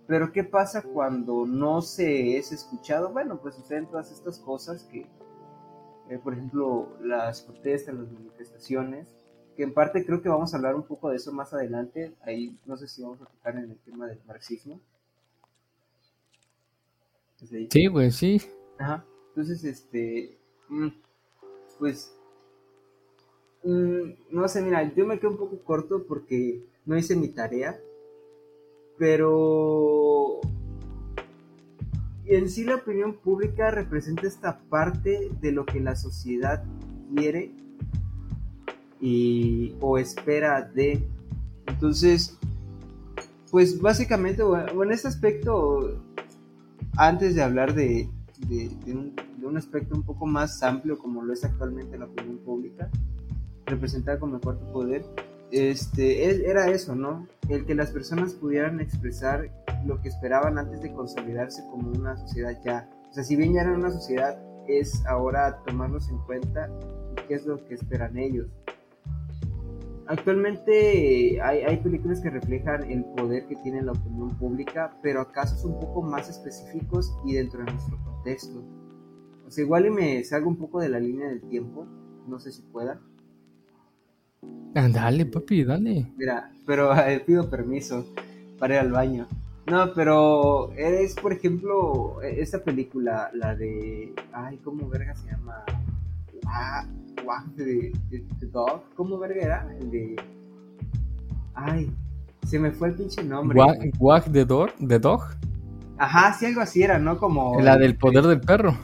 [0.07, 3.11] Pero ¿qué pasa cuando no se es escuchado?
[3.11, 5.07] Bueno, pues suceden todas estas cosas que,
[6.11, 9.09] eh, por ejemplo, las protestas, las manifestaciones,
[9.57, 12.14] que en parte creo que vamos a hablar un poco de eso más adelante.
[12.20, 14.79] Ahí no sé si vamos a tocar en el tema del marxismo.
[17.70, 18.42] Sí, güey, sí.
[18.79, 19.07] Ajá.
[19.29, 20.88] Entonces, este, mm,
[21.79, 22.13] pues,
[23.64, 27.79] mm, no sé, mira, yo me quedo un poco corto porque no hice mi tarea,
[28.98, 30.40] pero
[32.27, 36.64] en sí la opinión pública representa esta parte de lo que la sociedad
[37.14, 37.53] quiere
[39.00, 41.07] y o espera de.
[41.66, 42.38] Entonces,
[43.50, 46.00] pues básicamente, bueno, en este aspecto,
[46.96, 48.09] antes de hablar de,
[48.48, 52.07] de, de un, de un aspecto un poco más amplio como lo es actualmente la
[52.07, 52.90] opinión pública,
[53.66, 55.05] representada como el cuarto poder,
[55.50, 57.27] este, es- era eso, ¿no?
[57.48, 59.50] El que las personas pudieran expresar
[59.87, 62.88] lo que esperaban antes de consolidarse como una sociedad ya.
[63.11, 66.70] O sea, si bien ya eran una sociedad, es ahora tomarlos en cuenta
[67.29, 68.48] qué es lo que esperan ellos.
[70.07, 75.33] Actualmente hay, hay películas que reflejan el poder que tiene la opinión pública, pero a
[75.33, 78.62] casos un poco más específicos y dentro de nuestro contexto.
[79.46, 81.87] O sea, igual y me salgo un poco de la línea del tiempo,
[82.27, 83.00] no sé si pueda.
[84.75, 86.07] Dale, papi, dale.
[86.17, 88.05] Mira, pero eh, pido permiso
[88.59, 89.27] para ir al baño.
[89.67, 94.13] No, pero es, por ejemplo, e- esta película, la de.
[94.33, 95.65] Ay, ¿cómo verga se llama?
[96.47, 96.85] Ah,
[97.25, 98.83] Walk the, the- the Dog.
[98.95, 99.77] ¿Cómo verga era?
[99.81, 100.17] El de.
[101.55, 101.91] Ay,
[102.47, 103.59] se me fue el pinche nombre.
[103.99, 105.23] Wag the, Dog, the Dog.
[105.97, 107.17] Ajá, sí, algo así era, ¿no?
[107.17, 107.59] Como.
[107.61, 108.77] La del poder del perro.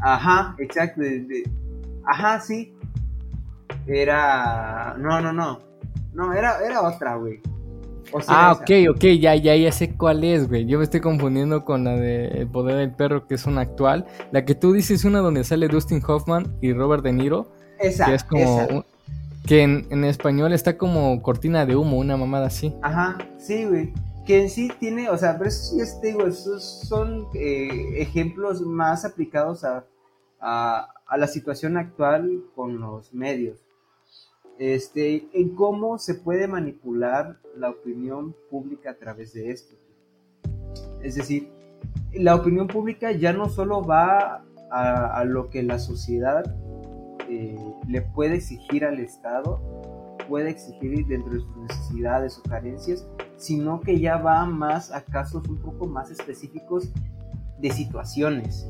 [0.00, 1.00] Ajá, exacto.
[1.00, 1.50] de- de-
[2.04, 2.72] Ajá, sí.
[3.86, 4.94] Era.
[4.98, 5.60] No, no, no.
[6.12, 7.40] No, era, era otra, güey.
[8.12, 8.62] O Ah, esa.
[8.62, 10.64] ok, ok, ya, ya, ya sé cuál es, güey.
[10.66, 14.06] Yo me estoy confundiendo con la de El poder del perro, que es una actual.
[14.32, 18.06] La que tú dices es una donde sale Dustin Hoffman y Robert De Niro, Esa,
[18.06, 18.62] que es como...
[18.62, 18.74] esa.
[18.74, 18.84] un-
[19.46, 22.74] que en, en español está como cortina de humo, una mamada así.
[22.82, 23.92] Ajá, sí, güey.
[24.26, 27.94] Que en sí tiene, o sea, pero eso sí es, te digo, esos son eh,
[27.98, 29.84] ejemplos más aplicados a,
[30.40, 33.60] a, a la situación actual con los medios.
[34.58, 39.76] Este, en cómo se puede manipular la opinión pública a través de esto.
[41.02, 41.50] Es decir,
[42.12, 46.44] la opinión pública ya no solo va a, lo que la sociedad
[47.28, 47.56] eh,
[47.88, 49.60] le puede exigir al Estado,
[50.28, 55.46] puede exigir dentro de sus necesidades o carencias, sino que ya va más a casos
[55.48, 56.90] un poco más específicos
[57.58, 58.66] de situaciones.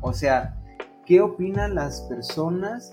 [0.00, 0.60] O sea,
[1.04, 2.92] ¿qué opinan las personas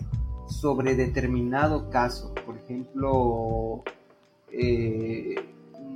[0.53, 2.33] sobre determinado caso?
[2.45, 3.83] Por ejemplo,
[4.51, 5.35] eh,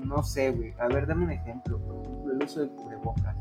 [0.04, 0.74] no sé, güey.
[0.80, 1.80] A ver, dame un ejemplo.
[1.80, 3.36] Por ejemplo, el uso del cubrebocas.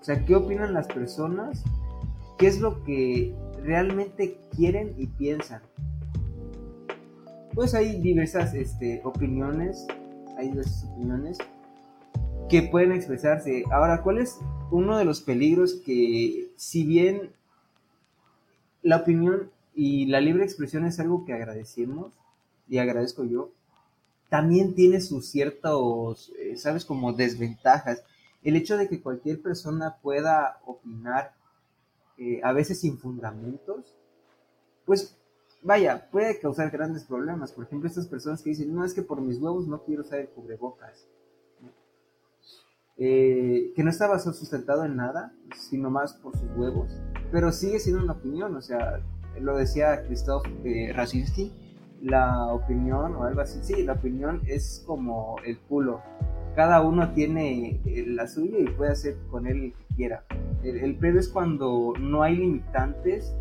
[0.00, 1.62] O sea, ¿qué opinan las personas?
[2.38, 5.62] ¿Qué es lo que realmente quieren y piensan?
[7.54, 9.86] Pues hay diversas este, opiniones,
[10.36, 11.38] hay diversas opiniones
[12.48, 13.64] que pueden expresarse.
[13.72, 14.38] Ahora, ¿cuál es
[14.70, 17.30] uno de los peligros que, si bien
[18.82, 22.12] la opinión y la libre expresión es algo que agradecemos
[22.66, 23.52] y agradezco yo,
[24.30, 28.02] también tiene sus ciertos, eh, sabes, como desventajas.
[28.42, 31.34] El hecho de que cualquier persona pueda opinar,
[32.16, 33.94] eh, a veces sin fundamentos,
[34.86, 35.16] pues
[35.62, 37.52] vaya, puede causar grandes problemas.
[37.52, 40.20] Por ejemplo, estas personas que dicen, no, es que por mis huevos no quiero usar
[40.20, 41.06] el cubrebocas.
[42.98, 46.90] Eh, que no está basado sustentado en nada, sino más por sus huevos,
[47.30, 49.02] pero sigue siendo una opinión, o sea,
[49.40, 50.92] lo decía Christoph eh,
[52.02, 56.02] la opinión o algo así, sí, la opinión es como el culo,
[56.54, 60.24] cada uno tiene eh, la suya y puede hacer con él lo que quiera.
[60.62, 63.34] El, el es cuando no hay limitantes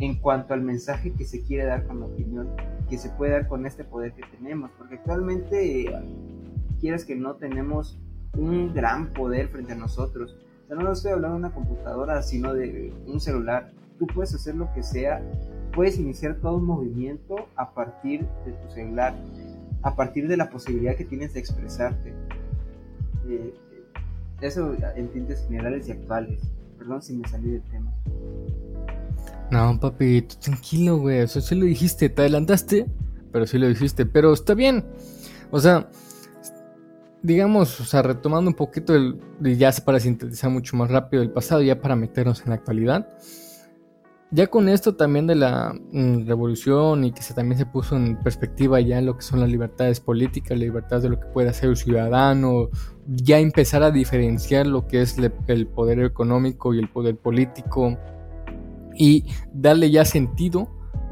[0.00, 2.48] en cuanto al mensaje que se quiere dar con la opinión,
[2.88, 5.86] que se puede dar con este poder que tenemos, porque actualmente,
[6.80, 7.98] quieras que no, tenemos
[8.36, 10.36] un gran poder frente a nosotros.
[10.64, 13.72] O sea, no estoy hablando de una computadora, sino de un celular.
[13.98, 15.22] Tú puedes hacer lo que sea,
[15.74, 19.14] puedes iniciar todo un movimiento a partir de tu celular,
[19.82, 22.14] a partir de la posibilidad que tienes de expresarte.
[23.28, 23.54] Eh,
[24.40, 26.40] eso en tintes generales y actuales.
[26.78, 27.92] Perdón si me salí del tema.
[29.50, 31.20] No, papi, tranquilo, güey.
[31.20, 32.86] Eso sí lo dijiste, te adelantaste,
[33.32, 34.04] pero sí lo dijiste.
[34.04, 34.84] Pero está bien.
[35.50, 35.88] O sea,
[37.22, 41.62] digamos, o sea, retomando un poquito el, ya para sintetizar mucho más rápido el pasado,
[41.62, 43.08] ya para meternos en la actualidad.
[44.32, 48.80] Ya con esto también de la mm, revolución y que también se puso en perspectiva
[48.80, 51.76] ya lo que son las libertades políticas, la libertad de lo que puede hacer el
[51.76, 52.68] ciudadano,
[53.06, 55.16] ya empezar a diferenciar lo que es
[55.46, 57.96] el poder económico y el poder político
[58.94, 60.68] y darle ya sentido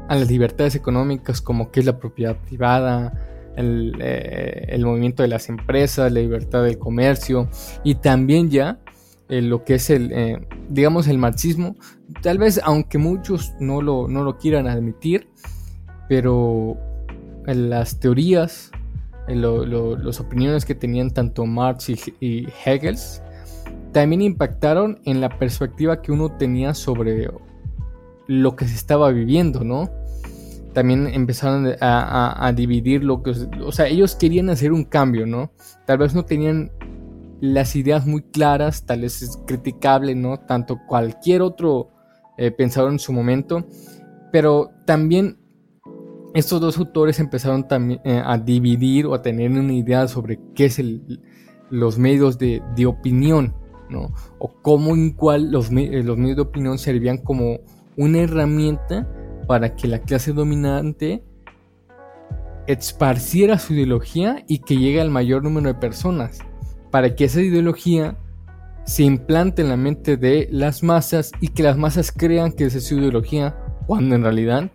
[0.09, 3.13] a las libertades económicas como que es la propiedad privada,
[3.55, 7.49] el, eh, movimiento de las empresas, la libertad del comercio
[7.83, 8.79] y también ya
[9.29, 11.75] eh, lo que es el, eh, digamos, el marxismo,
[12.21, 15.27] tal vez aunque muchos no lo, no lo quieran admitir,
[16.07, 16.77] pero
[17.45, 18.71] las teorías,
[19.27, 22.97] las opiniones que tenían tanto Marx y, y Hegel,
[23.91, 27.29] también impactaron en la perspectiva que uno tenía sobre
[28.27, 29.89] lo que se estaba viviendo, ¿no?
[30.73, 33.31] También empezaron a, dividir lo que...
[33.63, 35.51] O sea, ellos querían hacer un cambio, ¿no?
[35.85, 36.71] Tal vez no tenían
[37.53, 40.39] las ideas muy claras, tal vez es criticable, ¿no?
[40.39, 41.91] Tanto cualquier otro
[42.37, 43.65] eh, pensador en su momento,
[44.31, 45.37] pero también
[46.33, 50.65] estos dos autores empezaron también eh, a dividir o a tener una idea sobre qué
[50.65, 51.21] es el,
[51.69, 53.55] los medios de, opinión,
[53.89, 54.13] ¿no?
[54.39, 57.59] O cómo en cuál los, eh, los medios de opinión servían como
[57.95, 59.07] una herramienta
[59.47, 61.23] para que la clase dominante
[62.67, 66.39] esparciera su ideología y que llegue al mayor número de personas,
[66.95, 68.15] para que esa ideología
[68.85, 72.87] se implante en la mente de las masas y que las masas crean que es
[72.87, 73.53] su ideología,
[73.85, 74.71] cuando en realidad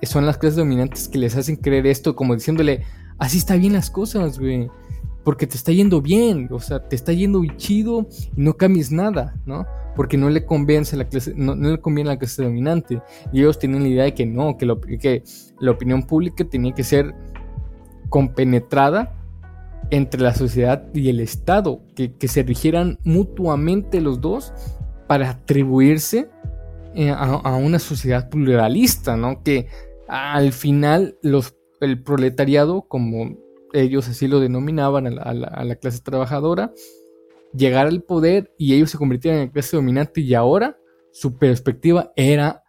[0.00, 2.84] son las clases dominantes que les hacen creer esto, como diciéndole,
[3.18, 4.70] así está bien las cosas, güey,
[5.22, 9.34] porque te está yendo bien, o sea, te está yendo chido y no cambies nada,
[9.44, 9.66] ¿no?
[9.94, 13.02] porque no le convence la clase, no, le conviene a la clase dominante.
[13.34, 14.66] Y ellos tienen la idea de que no, que,
[14.98, 15.24] que
[15.58, 17.14] la opinión pública tenía que ser
[18.08, 19.19] compenetrada
[19.90, 24.52] entre la sociedad y el Estado, que, se rigieran mutuamente los dos
[25.06, 26.28] para atribuirse
[26.94, 29.42] eh, a, una sociedad pluralista, ¿no?
[29.42, 29.68] Que
[30.08, 33.36] al final los, el proletariado, como
[33.72, 36.72] ellos así lo denominaban a la clase trabajadora,
[37.54, 40.78] llegar al poder y ellos se convirtieron en la clase dominante y ahora
[41.12, 42.62] su perspectiva era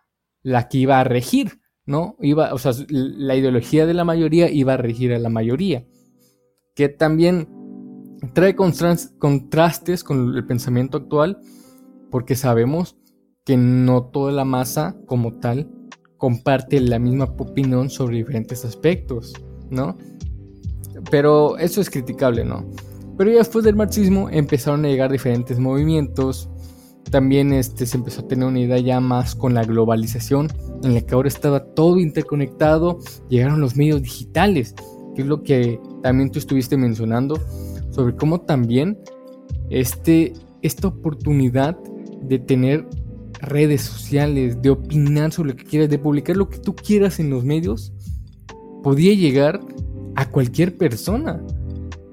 [0.43, 2.15] la que iba a regir, ¿no?
[2.19, 5.85] Iba, o sea, la ideología de la mayoría iba a regir a la mayoría,
[6.75, 7.47] que también
[8.33, 11.39] trae contrastes con el pensamiento actual,
[12.09, 12.97] porque sabemos
[13.45, 15.69] que no toda la masa como tal
[16.17, 19.33] comparte la misma opinión sobre diferentes aspectos,
[19.71, 19.97] ¿no?
[21.09, 22.69] Pero eso es criticable, ¿no?
[23.17, 26.49] Pero ya después del marxismo empezaron a llegar diferentes movimientos.
[27.09, 30.47] También este, se empezó a tener una idea ya más con la globalización,
[30.83, 32.99] en la que ahora estaba todo interconectado.
[33.29, 34.75] Llegaron los medios digitales,
[35.15, 37.39] que es lo que también tú estuviste mencionando,
[37.91, 38.97] sobre cómo también
[39.69, 41.77] este, esta oportunidad
[42.23, 42.87] de tener
[43.41, 47.29] redes sociales, de opinar sobre lo que quieras, de publicar lo que tú quieras en
[47.29, 47.93] los medios,
[48.83, 49.59] podía llegar
[50.15, 51.41] a cualquier persona.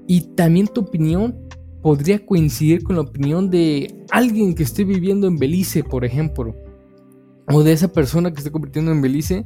[0.07, 1.35] Y también tu opinión
[1.81, 6.55] podría coincidir con la opinión de alguien que esté viviendo en Belice, por ejemplo.
[7.51, 9.45] O de esa persona que esté convirtiendo en Belice.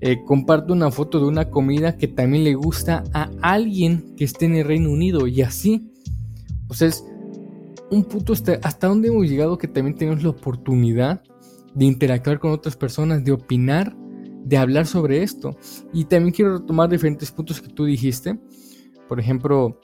[0.00, 4.44] Eh, comparte una foto de una comida que también le gusta a alguien que esté
[4.46, 5.26] en el Reino Unido.
[5.26, 5.90] Y así.
[6.66, 7.04] Pues es
[7.90, 11.22] un punto hasta, hasta donde hemos llegado que también tenemos la oportunidad
[11.74, 13.96] de interactuar con otras personas, de opinar,
[14.44, 15.56] de hablar sobre esto.
[15.92, 18.38] Y también quiero retomar diferentes puntos que tú dijiste.
[19.08, 19.80] Por ejemplo,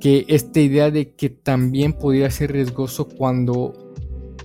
[0.00, 3.72] que esta idea de que también podría ser riesgoso cuando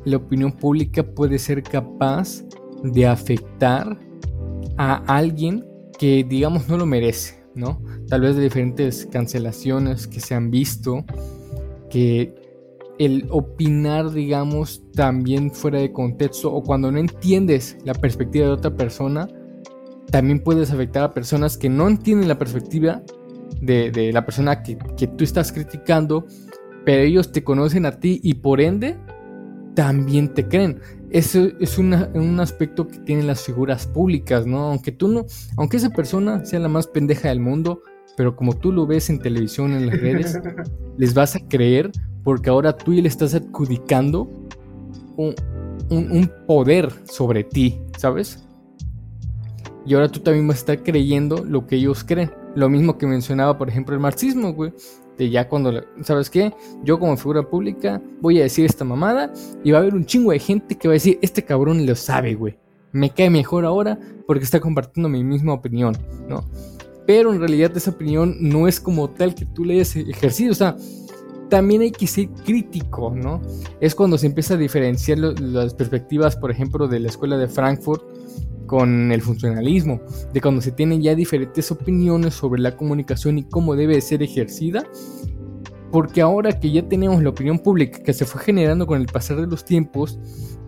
[0.03, 2.43] la opinión pública puede ser capaz
[2.83, 3.97] de afectar
[4.77, 5.65] a alguien
[5.97, 7.81] que digamos no lo merece, ¿no?
[8.07, 11.05] Tal vez de diferentes cancelaciones que se han visto,
[11.89, 12.35] que
[12.99, 18.75] el opinar, digamos, también fuera de contexto o cuando no entiendes la perspectiva de otra
[18.75, 19.27] persona,
[20.11, 23.01] también puedes afectar a personas que no entienden la perspectiva
[23.61, 24.75] de, la persona que,
[25.07, 26.25] tú estás criticando,
[26.85, 28.97] pero ellos te conocen a ti y por ende
[29.75, 30.79] también te creen.
[31.13, 31.93] Eso es un
[32.39, 34.71] aspecto que tienen las figuras públicas, ¿no?
[34.71, 35.25] Aunque tú no,
[35.57, 37.83] aunque esa persona sea la más pendeja del mundo,
[38.17, 40.39] pero como tú lo ves en televisión, en las redes,
[40.97, 41.91] les vas a creer
[42.23, 44.27] porque ahora tú le estás adjudicando
[45.15, 45.35] un,
[45.91, 48.43] un, poder sobre ti, ¿sabes?
[49.85, 52.31] Y ahora tú también vas a estar creyendo lo que ellos creen.
[52.55, 54.73] Lo mismo que mencionaba, por ejemplo, el marxismo, güey.
[55.17, 56.53] De ya cuando, ¿sabes qué?
[56.83, 59.31] Yo como figura pública voy a decir esta mamada
[59.63, 61.95] y va a haber un chingo de gente que va a decir, este cabrón lo
[61.95, 62.57] sabe, güey.
[62.91, 65.95] Me cae mejor ahora porque está compartiendo mi misma opinión,
[66.27, 66.43] ¿no?
[67.05, 70.51] Pero en realidad esa opinión no es como tal que tú le hayas ejercido.
[70.51, 70.75] O sea,
[71.49, 73.41] también hay que ser crítico, ¿no?
[73.79, 78.03] Es cuando se empieza a diferenciar las perspectivas, por ejemplo, de la escuela de Frankfurt
[78.65, 80.01] con el funcionalismo,
[80.33, 84.83] de cuando se tienen ya diferentes opiniones sobre la comunicación y cómo debe ser ejercida,
[85.91, 89.39] porque ahora que ya tenemos la opinión pública que se fue generando con el pasar
[89.39, 90.19] de los tiempos,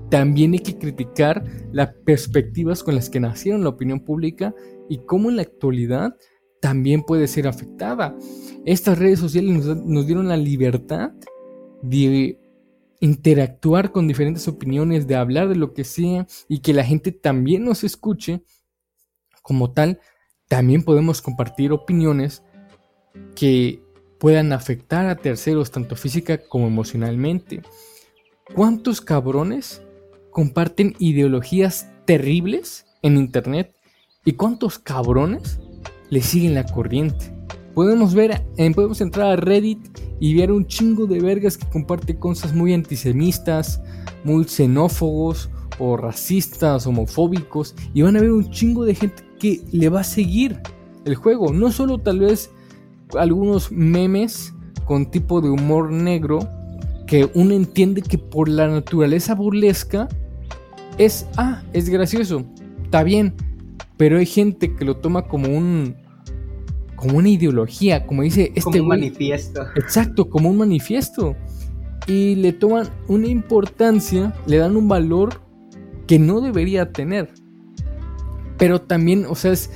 [0.10, 4.54] también hay que criticar las perspectivas con las que nacieron la opinión pública
[4.88, 6.16] y cómo en la actualidad
[6.62, 8.16] también puede ser afectada.
[8.66, 11.12] Estas redes sociales nos, dieron la libertad
[11.82, 12.40] de
[13.00, 17.64] interactuar con diferentes opiniones, de hablar de lo que sea y que la gente también
[17.64, 18.44] nos escuche.
[19.42, 20.00] Como tal,
[20.48, 22.44] también podemos compartir opiniones
[23.36, 23.82] que
[24.20, 27.62] puedan afectar a terceros, tanto física como emocionalmente.
[28.54, 29.82] ¿Cuántos cabrones
[30.32, 33.76] comparten ideologías terribles en Internet?
[34.24, 35.60] ¿Y cuántos cabrones
[36.10, 37.35] le siguen la corriente?
[37.76, 38.42] Podemos ver,
[38.74, 43.82] podemos entrar a Reddit y ver un chingo de vergas que comparte cosas muy antisemistas,
[44.24, 49.90] muy xenófobos o racistas, homofóbicos, y van a ver un chingo de gente que le
[49.90, 50.58] va a seguir
[51.04, 51.52] el juego.
[51.52, 52.50] No solo tal vez
[53.20, 54.54] algunos memes
[54.86, 56.48] con tipo de humor negro
[57.08, 60.08] que uno entiende que por la naturaleza burlesca
[60.98, 62.46] es, ah, es gracioso,
[62.84, 63.34] está bien,
[63.98, 65.96] pero hay gente que lo toma como un,
[66.96, 69.62] como una ideología, como dice este como un manifiesto.
[69.76, 71.36] Exacto, como un manifiesto.
[72.08, 75.42] Y le toman una importancia, le dan un valor
[76.08, 77.30] que no debería tener.
[78.58, 79.72] Pero también, o sea, es,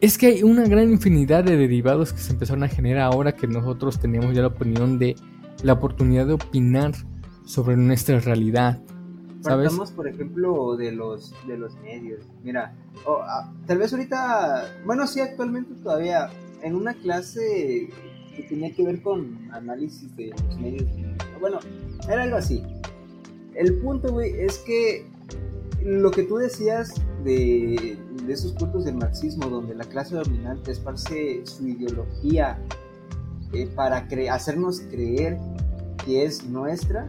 [0.00, 3.46] es que hay una gran infinidad de derivados que se empezaron a generar ahora que
[3.46, 5.16] nosotros tenemos ya la opinión de
[5.62, 6.92] la oportunidad de opinar
[7.46, 8.80] sobre nuestra realidad,
[9.44, 12.24] Partamos, por ejemplo, de los, de los medios.
[12.42, 12.74] Mira,
[13.06, 16.30] ah, tal vez ahorita, bueno, sí, actualmente todavía,
[16.64, 17.88] en una clase
[18.34, 20.88] que tenía que ver con análisis de los medios,
[21.40, 21.58] bueno,
[22.08, 22.62] era algo así.
[23.54, 25.06] El punto, güey, es que
[25.84, 27.96] lo que tú decías de,
[28.26, 32.58] de esos puntos del marxismo, donde la clase dominante esparce su ideología
[33.52, 35.38] eh, para hacernos creer
[36.04, 37.08] que es nuestra,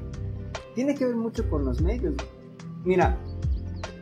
[0.76, 2.16] tiene que ver mucho con los medios.
[2.84, 3.18] Mira,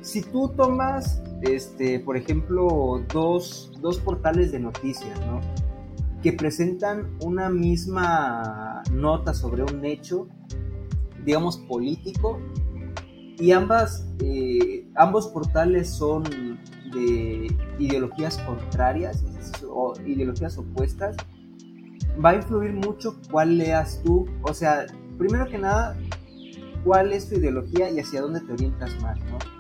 [0.02, 5.42] si tú tomas, este, por ejemplo, dos, dos portales de noticias, ¿no?
[6.22, 10.28] Que presentan una misma nota sobre un hecho,
[11.26, 12.40] digamos, político,
[13.38, 16.24] y ambas, eh, ambos portales son
[16.94, 19.24] de ideologías contrarias
[19.68, 21.18] o ideologías opuestas,
[22.24, 24.28] va a influir mucho cuál leas tú.
[24.44, 24.86] O sea,
[25.18, 25.98] primero que nada,
[26.84, 29.53] cuál es tu ideología y hacia dónde te orientas más, ¿no?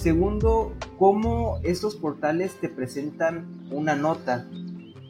[0.00, 4.48] Segundo, cómo estos portales te presentan una nota,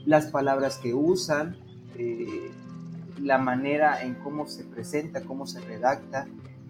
[0.04, 1.56] las palabras que usan,
[1.96, 2.50] eh,
[3.22, 6.26] la manera en cómo se presenta, cómo se redacta,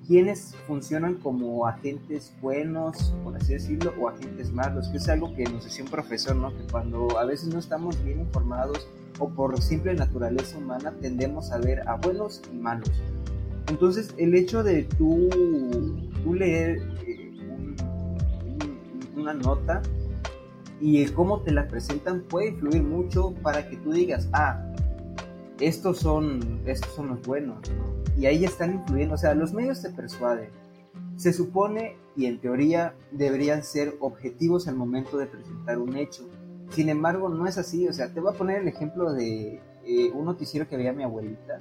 [0.06, 5.44] quiénes funcionan como agentes buenos, por así decirlo, o agentes malos, que es algo que
[5.44, 6.54] nos decía un profesor, ¿no?
[6.54, 8.86] Que cuando a veces no estamos bien informados
[9.18, 12.90] o por simple naturaleza humana tendemos a ver a buenos y malos.
[13.70, 15.30] Entonces, el hecho de tú,
[16.34, 17.09] leer eh,
[19.20, 19.82] una nota
[20.80, 24.64] y cómo te la presentan puede influir mucho para que tú digas, ah,
[25.60, 27.58] estos son, estos son los buenos,
[28.18, 30.50] Y ahí están influyendo, o sea, los medios te persuaden.
[31.16, 36.28] Se supone, y en teoría, deberían ser objetivos al momento de presentar un hecho.
[36.70, 40.10] Sin embargo, no es así, o sea, te voy a poner el ejemplo de eh,
[40.14, 41.58] un noticiero que veía mi abuelita,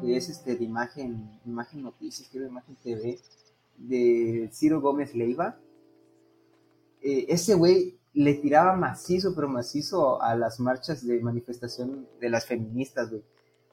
[0.00, 3.18] que es este de imagen, imagen noticias, que imagen TV,
[3.78, 5.56] de Ciro Gómez Leiva.
[7.02, 12.46] Eh, ese güey le tiraba macizo, pero macizo a las marchas de manifestación de las
[12.46, 13.22] feministas, güey.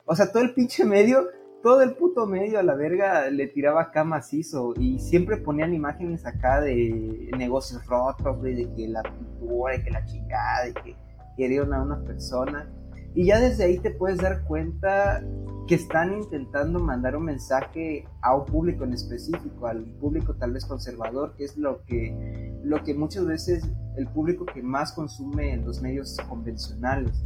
[0.05, 1.27] O sea, todo el pinche medio,
[1.61, 4.73] todo el puto medio a la verga le tiraba acá macizo.
[4.77, 9.91] Y siempre ponían imágenes acá de negocios rotos, güey, de que la pintura, de que
[9.91, 10.95] la chingada, de que
[11.38, 12.71] querían a una persona.
[13.13, 15.21] Y ya desde ahí te puedes dar cuenta
[15.70, 20.65] que están intentando mandar un mensaje a un público en específico, al público tal vez
[20.65, 25.63] conservador, que es lo que, lo que muchas veces el público que más consume en
[25.63, 27.24] los medios convencionales.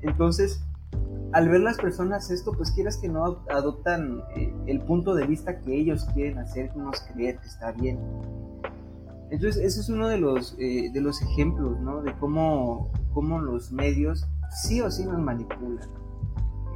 [0.00, 0.60] Entonces,
[1.30, 5.60] al ver las personas esto, pues quieras que no adoptan eh, el punto de vista
[5.60, 8.00] que ellos quieren hacernos creer que está bien.
[9.30, 12.02] Entonces, ese es uno de los, eh, de los ejemplos, ¿no?
[12.02, 15.88] De cómo, cómo los medios sí o sí nos manipulan.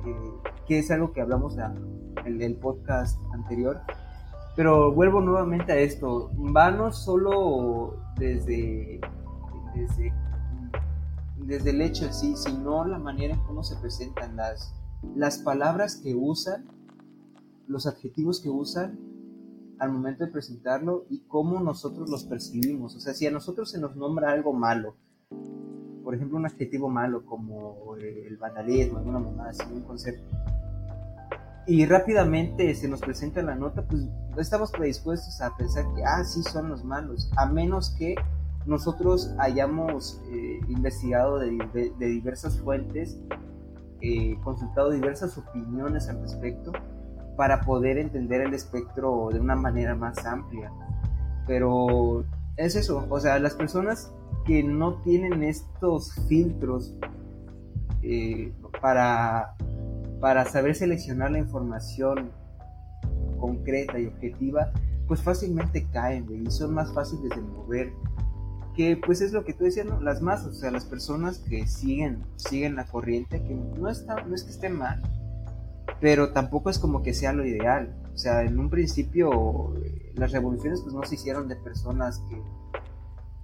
[0.07, 1.57] Eh, que es algo que hablamos
[2.25, 3.81] en el podcast anterior.
[4.55, 6.31] Pero vuelvo nuevamente a esto.
[6.57, 9.01] Va no solo desde,
[9.75, 10.13] desde,
[11.39, 14.73] desde el hecho en sí, sino la manera en cómo se presentan las,
[15.17, 16.69] las palabras que usan,
[17.67, 18.97] los adjetivos que usan
[19.81, 22.95] al momento de presentarlo y cómo nosotros los percibimos.
[22.95, 24.95] O sea, si a nosotros se nos nombra algo malo,
[26.05, 30.29] por ejemplo, un adjetivo malo como el vandalismo, alguna mamada así, un concepto,
[31.67, 34.09] y rápidamente se nos presenta la nota, pues
[34.39, 38.15] estamos predispuestos a pensar que, ah, sí, son los malos, a menos que
[38.67, 43.19] nosotros hayamos eh, investigado de, diversas fuentes,
[44.01, 46.73] eh, consultado diversas opiniones al respecto,
[47.37, 50.71] para poder entender el espectro de una manera más amplia.
[51.47, 52.25] Pero
[52.57, 54.13] es eso, o sea, las personas
[54.45, 56.95] que no tienen estos filtros
[58.03, 59.55] eh, para,
[60.21, 62.31] para saber seleccionar la información
[63.39, 64.71] concreta y objetiva,
[65.09, 67.93] pues fácilmente caen, y son más fáciles de mover.
[68.77, 72.23] Que pues es lo que tú decías, las masas, o sea, las personas que siguen,
[72.37, 75.03] siguen la corriente, que no, está, no es que esté mal,
[76.01, 77.95] pero tampoco es como que sea lo ideal.
[78.15, 79.75] O sea, en un principio
[80.15, 82.41] las revoluciones pues no se hicieron de personas que...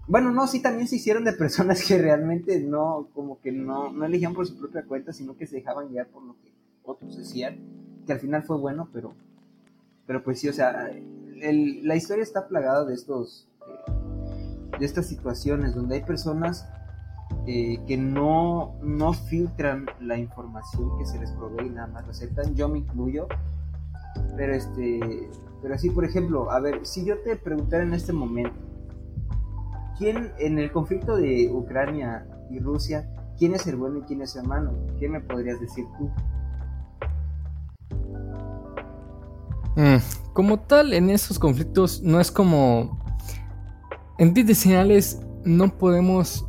[0.06, 4.04] Bueno, no, sí también se hicieron de personas que realmente no, como que no, no
[4.04, 6.55] elegían por su propia cuenta, sino que se dejaban guiar por lo que
[6.86, 7.58] otros decían,
[8.06, 9.14] que al final fue bueno, pero,
[10.06, 10.90] pero pues sí, o sea,
[11.34, 13.48] la historia está plagada de estos,
[14.78, 16.68] de estas situaciones donde hay personas
[17.46, 22.12] eh, que no, no filtran la información que se les provee y nada más lo
[22.12, 23.26] aceptan, yo me incluyo,
[24.36, 25.28] pero este,
[25.62, 28.58] pero así por ejemplo, a ver, si yo te preguntara en este momento,
[29.98, 33.08] ¿quién en el conflicto de Ucrania y Rusia,
[33.38, 34.72] quién es el bueno y quién es el malo?
[34.98, 36.10] ¿Qué me podrías decir tú?
[39.76, 39.96] Mm,
[40.32, 43.04] como tal, en esos conflictos no es como...
[44.18, 46.46] En señales no podemos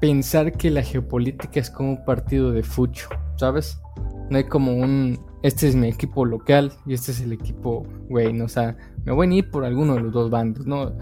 [0.00, 3.78] pensar que la geopolítica es como un partido de fucho, ¿sabes?
[4.30, 8.32] No hay como un, este es mi equipo local y este es el equipo, güey,
[8.32, 10.92] no, o sea, me voy a ir por alguno de los dos bandos, ¿no?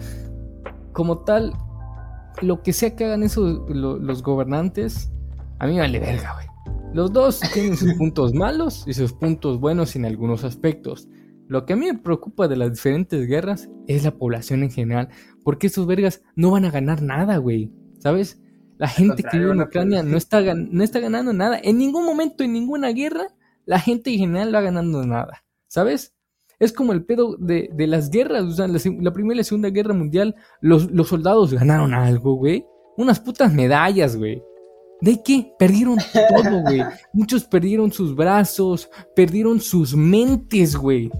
[0.92, 1.54] Como tal,
[2.42, 5.10] lo que sea que hagan esos, los gobernantes,
[5.58, 6.47] a mí me vale verga, güey.
[6.94, 11.08] Los dos tienen sus puntos malos y sus puntos buenos en algunos aspectos.
[11.46, 15.08] Lo que a mí me preocupa de las diferentes guerras es la población en general,
[15.44, 18.40] porque esos vergas no van a ganar nada, güey, ¿sabes?
[18.78, 21.58] La gente que vive en Ucrania no está, no está ganando nada.
[21.62, 23.28] En ningún momento, en ninguna guerra,
[23.66, 25.44] la gente en general va ganando nada.
[25.66, 26.14] ¿Sabes?
[26.58, 28.44] Es como el pedo de, las guerras.
[28.44, 32.64] O sea, la, primera y la segunda guerra mundial, los, los soldados ganaron algo, güey.
[32.96, 34.42] Unas putas medallas, güey.
[35.00, 35.52] ¿De qué?
[35.58, 36.82] Perdieron todo, güey.
[37.12, 41.10] Muchos perdieron sus brazos, perdieron sus mentes, güey.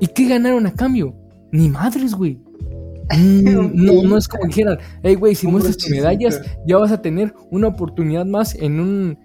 [0.00, 1.14] ¿Y qué ganaron a cambio?
[1.50, 2.38] Ni madres, güey.
[3.16, 7.02] Mm, no, no es como dijeran, hey, güey, si muestras tus medallas, ya vas a
[7.02, 9.18] tener una oportunidad más en un,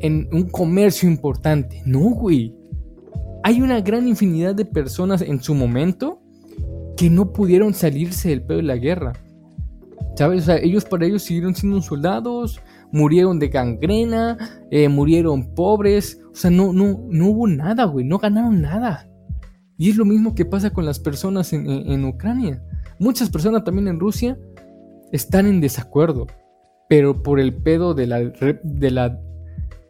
[0.00, 1.82] en un comercio importante.
[1.84, 2.54] No, güey.
[3.44, 6.20] Hay una gran infinidad de personas en su momento
[6.96, 9.12] que no pudieron salirse del pedo de la guerra.
[10.16, 10.42] ¿Sabes?
[10.42, 12.60] O sea, ellos para ellos siguieron siendo soldados,
[12.92, 14.36] murieron de gangrena,
[14.70, 16.20] eh, murieron pobres.
[16.32, 18.04] O sea, no, no, no hubo nada, güey.
[18.04, 19.08] No ganaron nada.
[19.76, 22.62] Y es lo mismo que pasa con las personas en Ucrania.
[22.98, 24.36] Muchas personas también en Rusia
[25.12, 26.26] están en desacuerdo,
[26.88, 29.20] pero por el pedo de la, de la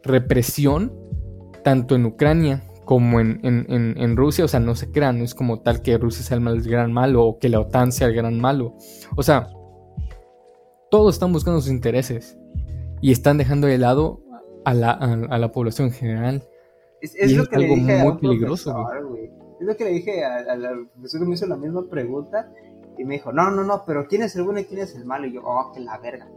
[0.03, 0.93] represión,
[1.63, 5.83] tanto en Ucrania como en, Rusia, o sea, no se crean, no es como tal
[5.83, 8.75] que Rusia sea el, gran malo o que la OTAN sea el gran malo.
[9.15, 9.47] O sea,
[10.89, 12.38] todos están buscando sus intereses
[13.01, 14.21] y están dejando de lado
[14.65, 16.47] a la, población en general.
[17.01, 18.75] Es, lo que algo le dije muy peligroso.
[19.59, 22.49] Es lo que le dije al profesor que me hizo la misma pregunta
[22.97, 25.05] y me dijo, no, no, no, pero ¿quién es el bueno y quién es el
[25.05, 25.25] malo?
[25.25, 26.27] Y yo, oh, que la verga.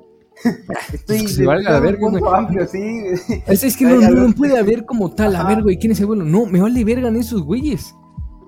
[0.92, 3.04] Estoy es que la verga, amplio, sí.
[3.46, 6.24] Es, que no, no, puede haber como tal, a ver, güey, ¿quién es el bueno?
[6.24, 7.94] No, me vale verga en esos güeyes.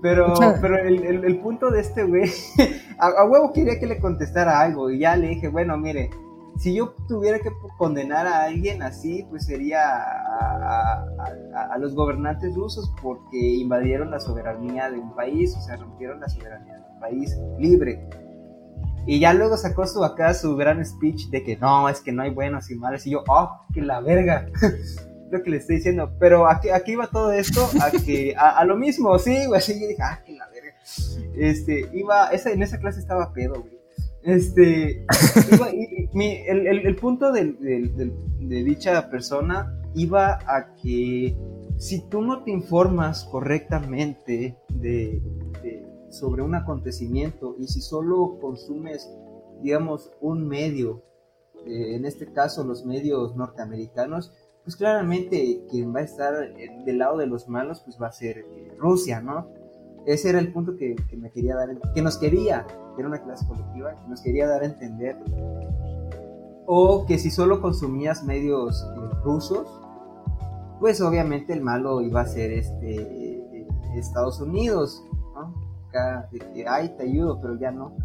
[0.01, 2.31] Pero, pero el, el, punto de este güey,
[2.99, 6.11] a, huevo quería que le contestara algo y ya le dije, bueno, mire,
[6.59, 11.07] si yo tuviera que condenar a alguien así, pues sería a,
[11.79, 16.85] los gobernantes rusos porque invadieron la soberanía de un país, o sea, rompieron la soberanía
[17.01, 18.09] país libre.
[19.07, 22.23] Y ya luego sacó su acá su gran speech de que no, es que no
[22.23, 23.07] hay buenos y malos.
[23.07, 24.47] Y yo, oh, que la verga.
[25.31, 26.13] lo que le estoy diciendo.
[26.19, 29.89] Pero aquí, aquí iba todo esto a que, a, lo mismo, sí, güey, así yo
[29.89, 30.75] dije, ah, que la verga.
[31.37, 33.74] Este, iba, esa, en esa clase estaba pedo, güey.
[34.25, 35.05] Este,
[35.53, 35.69] iba,
[36.15, 41.37] mi, el, el, el, punto de, de, dicha persona iba a que
[41.77, 45.21] si tú no te informas correctamente de,
[46.09, 49.11] sobre un acontecimiento y si solo consumes,
[49.61, 51.03] digamos, un medio,
[51.67, 57.19] eh, en este caso los medios norteamericanos, pues claramente quien va a estar del lado
[57.19, 59.49] de los malos, pues va a ser eh, Rusia, ¿no?
[60.07, 62.67] Ese era el punto que, me quería dar, que nos quería,
[62.99, 65.17] era una clase colectiva, que nos quería dar a entender.
[66.67, 69.67] O que si solo consumías medios eh, rusos,
[70.81, 73.35] pues obviamente el malo iba a ser este
[73.99, 75.55] Estados Unidos, ¿no?
[75.89, 77.97] Acá, que, ay, te ayudo, pero ya no.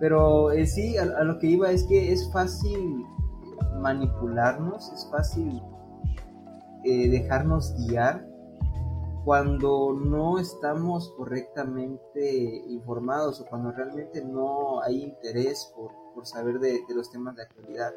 [0.00, 3.04] Pero eh, sí, a, lo que iba es que es fácil
[3.80, 5.62] manipularnos, es fácil
[6.84, 8.26] eh, dejarnos guiar
[9.24, 16.80] cuando no estamos correctamente informados o cuando realmente no hay interés por, por saber de,
[16.94, 17.94] los temas de actualidad.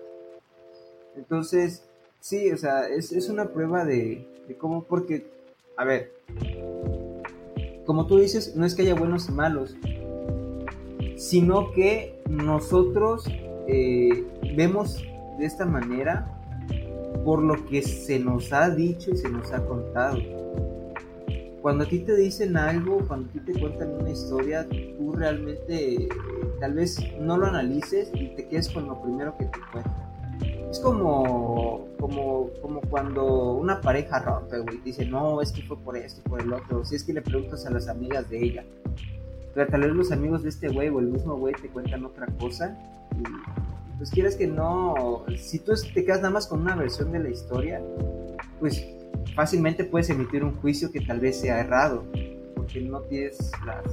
[1.18, 1.84] Entonces,
[2.22, 5.30] sí, o sea, es, es una prueba de, de, cómo, porque,
[5.76, 6.14] a ver,
[7.86, 9.76] como tú dices, no es que haya buenos y malos,
[11.18, 13.26] sino que nosotros
[13.68, 14.26] eh,
[14.56, 15.04] vemos
[15.38, 16.34] de esta manera
[17.26, 20.20] por lo que se nos ha dicho y se nos ha contado
[21.68, 24.66] cuando a ti te dicen algo, cuando a ti te cuentan una historia,
[24.98, 26.08] tú realmente
[26.62, 30.72] tal vez no lo analices y te quedes con lo primero que te cuentan.
[30.72, 35.98] Es como, como, como cuando una pareja rompe, güey, dice, no, es que fue por
[35.98, 36.86] esto, por el otro.
[36.86, 38.64] Si es que le preguntas a las amigas de ella.
[39.54, 42.28] Pero tal vez los amigos de este güey o el mismo güey te cuentan otra
[42.40, 42.78] cosa.
[43.20, 47.20] Y pues quieres que no, si tú te quedas nada más con una versión de
[47.20, 47.82] la historia,
[48.62, 48.88] pues
[49.36, 52.04] fácilmente puedes emitir un juicio que tal vez sea errado,
[52.56, 53.86] porque no tienes las,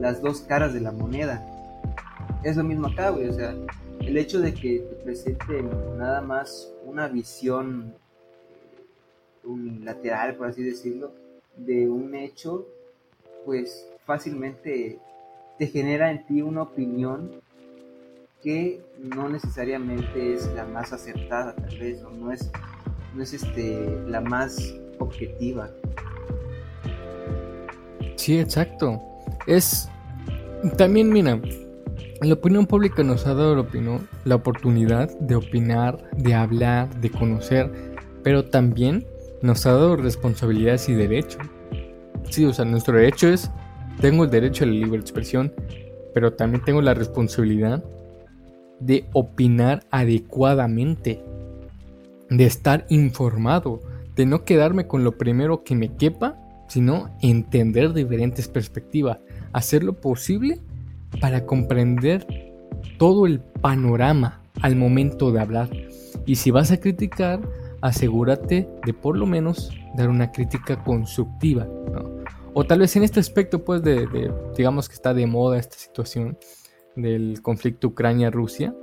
[0.00, 1.44] las, dos caras de la moneda.
[2.44, 3.54] Es lo mismo acá, güey, o sea,
[4.00, 7.94] el hecho de que te presenten nada más una visión
[8.50, 11.12] eh, unilateral, por así decirlo,
[11.56, 12.66] de un hecho,
[13.44, 14.98] pues fácilmente
[15.58, 17.40] te genera en ti una opinión
[18.42, 22.50] que no necesariamente es la más acertada, tal vez, o no es
[23.14, 25.70] no es este la más objetiva.
[28.16, 29.00] Sí, exacto.
[29.46, 29.88] Es
[30.76, 31.40] también, mira,
[32.20, 33.54] la opinión pública nos ha dado
[34.24, 37.70] la, oportunidad de opinar, de hablar, de conocer,
[38.24, 39.06] pero también
[39.40, 41.40] nos ha dado responsabilidades y derechos.
[42.28, 43.50] Sí, o sea, nuestro derecho es,
[44.00, 45.52] tengo el derecho a la libre expresión,
[46.12, 47.84] pero también tengo la responsabilidad
[48.80, 51.22] de opinar adecuadamente
[52.30, 53.80] de estar informado,
[54.16, 56.36] de no quedarme con lo primero que me quepa,
[56.68, 59.18] sino entender diferentes perspectivas,
[59.52, 60.60] hacer lo posible
[61.20, 62.26] para comprender
[62.98, 65.70] todo el panorama al momento de hablar.
[66.26, 67.40] Y si vas a criticar,
[67.80, 71.66] asegúrate de por lo menos dar una crítica constructiva.
[72.54, 76.36] O tal vez en este aspecto, pues, de, digamos que está de moda esta situación
[76.96, 78.74] del conflicto Ucrania-Rusia,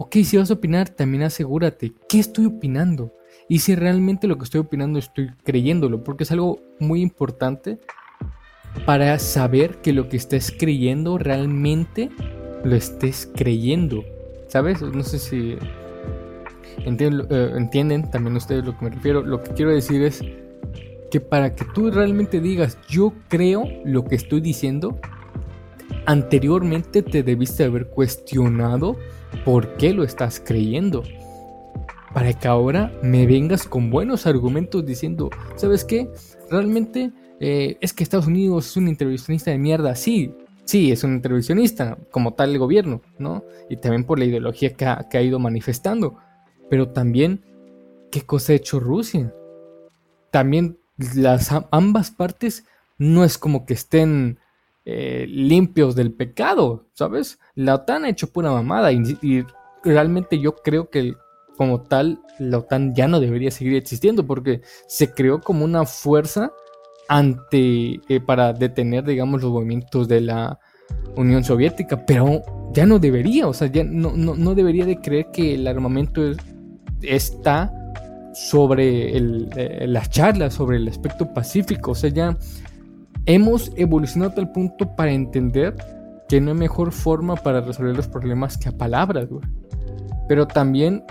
[0.00, 3.12] Ok, si vas a opinar, también asegúrate, ¿qué estoy opinando?
[3.48, 7.80] Y si realmente lo que estoy opinando estoy creyéndolo, porque es algo muy importante
[8.86, 12.10] para saber que lo que estés creyendo realmente
[12.62, 14.04] lo estés creyendo.
[14.46, 14.82] ¿Sabes?
[14.82, 15.56] No sé si
[16.86, 19.22] eh, entienden, también ustedes lo que me refiero.
[19.22, 20.22] Lo que quiero decir es
[21.10, 25.00] que para que tú realmente digas yo creo lo que estoy diciendo,
[26.06, 28.96] anteriormente te debiste haber cuestionado
[29.44, 31.02] por qué lo estás creyendo.
[32.14, 36.10] Para que ahora me vengas con buenos argumentos diciendo, ¿sabes qué?
[36.50, 39.94] Realmente eh, es que Estados Unidos es un intervencionista de mierda.
[39.94, 40.34] Sí,
[40.64, 43.44] sí, es un intervencionista, como tal el gobierno, ¿no?
[43.68, 46.16] Y también por la ideología que ha, que ha ido manifestando.
[46.70, 47.44] Pero también,
[48.10, 49.34] ¿qué cosa ha hecho Rusia?
[50.30, 50.78] También
[51.14, 52.64] las ambas partes
[52.98, 54.38] no es como que estén
[54.90, 57.38] eh, limpios del pecado, ¿sabes?
[57.54, 59.44] La OTAN ha hecho pura mamada y,
[59.84, 61.12] realmente yo creo que
[61.58, 66.52] como tal la OTAN ya no debería seguir existiendo porque se creó como una fuerza
[67.06, 70.58] ante eh, para detener digamos los movimientos de la
[71.16, 72.40] Unión Soviética, pero
[72.72, 76.22] ya no debería, o sea, ya no, no, debería de creer que el armamento
[77.02, 77.70] está
[78.32, 82.38] sobre eh, las charlas, sobre el aspecto pacífico, o sea, ya
[83.28, 85.76] hemos evolucionado a tal punto para entender
[86.28, 89.44] que no hay mejor forma para resolver los problemas que a palabras, güey.
[90.26, 91.04] Pero también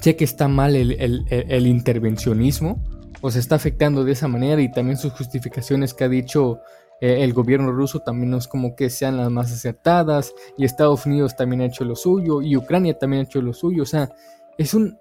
[0.00, 2.82] sé que está mal el, intervencionismo,
[3.20, 6.58] o se está afectando de esa manera y también sus justificaciones que ha dicho
[7.00, 11.06] eh, el gobierno ruso también no es como que sean las más acertadas y Estados
[11.06, 14.10] Unidos también ha hecho lo suyo y Ucrania también ha hecho lo suyo, o sea,
[14.58, 14.98] es un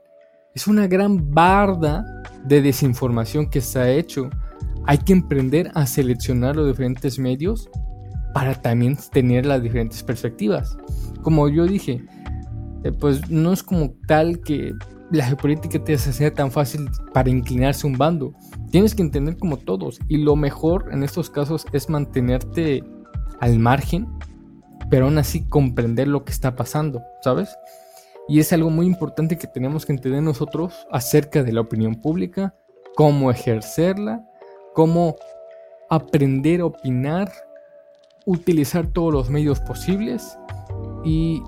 [0.53, 2.05] es una gran barda
[2.43, 4.29] de desinformación que se ha hecho.
[4.85, 7.69] Hay que emprender a seleccionar los diferentes medios
[8.33, 10.77] para también tener las diferentes perspectivas.
[11.21, 12.03] Como yo dije,
[12.83, 14.73] eh, pues no es como tal que
[15.11, 18.33] la geopolítica te sea tan fácil para inclinarse un bando.
[18.71, 19.99] Tienes que entender como todos.
[20.07, 22.83] Y lo mejor en estos casos es mantenerte
[23.39, 24.07] al margen,
[24.89, 27.49] pero aún así comprender lo que está pasando, ¿sabes?
[28.27, 32.55] Y es algo muy importante que tenemos que entender nosotros acerca de la opinión pública,
[32.95, 34.25] cómo ejercerla,
[34.73, 35.15] cómo
[35.89, 37.31] aprender a opinar,
[38.25, 40.37] utilizar todos los medios posibles
[41.03, 41.41] y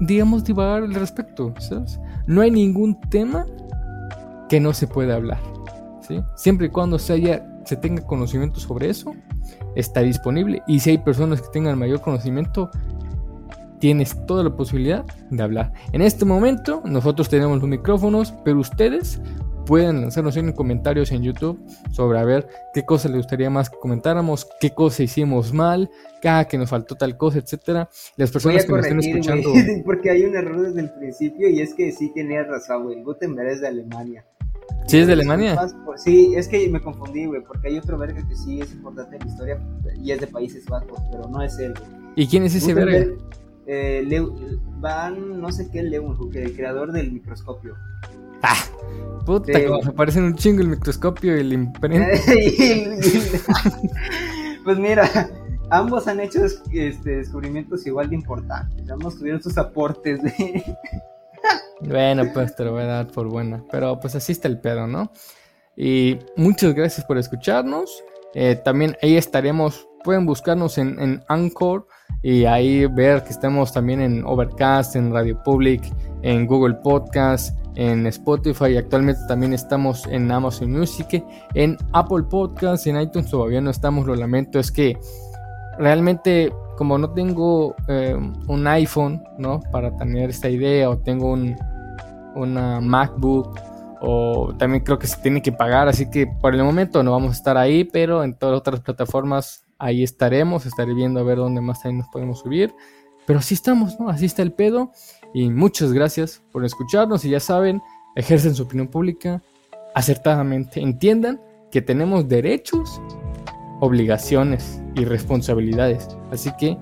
[0.00, 2.00] digamos, divagar al respecto, ¿sabes?
[2.26, 3.46] No hay ningún tema
[4.48, 5.38] que no se pueda hablar,
[6.00, 6.20] ¿sí?
[6.36, 9.14] Siempre y cuando se, haya, se tenga conocimiento sobre eso,
[9.76, 10.62] está disponible.
[10.66, 12.70] Y si hay personas que tengan mayor conocimiento,
[13.78, 15.72] tienes toda la posibilidad de hablar.
[15.92, 19.20] En este momento, nosotros tenemos los micrófonos, pero ustedes
[19.64, 21.58] pueden lanzarnos en comentarios en YouTube
[21.90, 25.90] sobre a ver qué cosa les gustaría más que comentáramos, qué cosa hicimos mal,
[26.22, 27.88] cada que nos faltó tal cosa, etcétera.
[28.16, 29.52] Las personas que me estén escuchando.
[29.84, 33.02] porque hay un error desde el principio y es que sí tenía razón, güey.
[33.02, 34.24] Gutenberg es de Alemania.
[34.86, 35.56] ¿Sí es de Alemania?
[35.96, 39.22] Sí, es que me confundí, güey, porque hay otro verga que sí es importante en
[39.22, 39.60] la historia
[40.02, 41.74] y es de Países Bajos, pero no es él,
[42.16, 43.06] ¿Y quién es ese verga?
[43.66, 44.06] Eh,
[44.80, 47.74] Van, no sé qué, Leeuwenhoek, el creador del microscopio.
[48.46, 48.62] Ah,
[49.24, 52.06] puta, como se parecen un chingo el microscopio y el imprenta.
[54.64, 55.30] pues mira,
[55.70, 58.90] ambos han hecho este, descubrimientos igual de importantes.
[58.90, 60.20] Ambos tuvieron sus aportes.
[61.80, 63.64] bueno, pues te lo voy a dar por buena.
[63.70, 65.10] Pero pues así está el pedo, ¿no?
[65.74, 68.04] Y muchas gracias por escucharnos.
[68.34, 69.88] Eh, también ahí estaremos.
[70.02, 71.86] Pueden buscarnos en, en Anchor
[72.24, 75.84] y ahí ver que estamos también en Overcast, en Radio Public,
[76.22, 82.86] en Google Podcast en Spotify y actualmente también estamos en Amazon Music, en Apple Podcasts,
[82.86, 84.98] en iTunes todavía no estamos, lo lamento, es que
[85.78, 88.16] realmente como no tengo eh,
[88.48, 89.60] un iPhone, ¿no?
[89.70, 91.56] Para tener esta idea o tengo un,
[92.34, 93.58] una MacBook
[94.00, 97.30] o también creo que se tiene que pagar, así que por el momento no vamos
[97.30, 101.38] a estar ahí, pero en todas las otras plataformas ahí estaremos, estaré viendo a ver
[101.38, 102.74] dónde más también nos podemos subir.
[103.26, 104.08] Pero así estamos, ¿no?
[104.08, 104.92] Así está el pedo.
[105.32, 107.82] Y muchas gracias por escucharnos y ya saben,
[108.16, 109.42] ejercen su opinión pública
[109.94, 110.80] acertadamente.
[110.80, 113.00] Entiendan que tenemos derechos,
[113.80, 116.08] obligaciones y responsabilidades.
[116.30, 116.76] Así que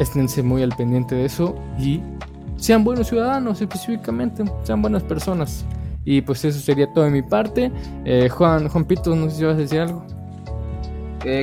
[0.00, 2.00] esténse muy al pendiente de eso y
[2.56, 5.64] sean buenos ciudadanos específicamente, sean buenas personas.
[6.04, 7.70] Y pues eso sería todo de mi parte.
[8.04, 10.04] Eh, Juan, Juan Pito, no sé si vas a decir algo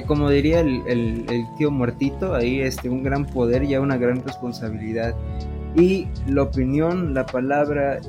[0.08, 5.16] como diría el, tío muertito, ahí este, un gran poder y una gran responsabilidad.
[5.76, 8.00] Y la opinión, la palabra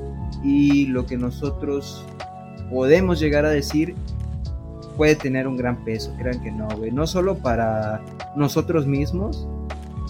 [0.43, 2.05] y lo que nosotros
[2.69, 3.95] podemos llegar a decir
[4.95, 6.91] puede tener un gran peso, crean que no, güey.
[6.91, 8.01] No solo para
[8.35, 9.47] nosotros mismos,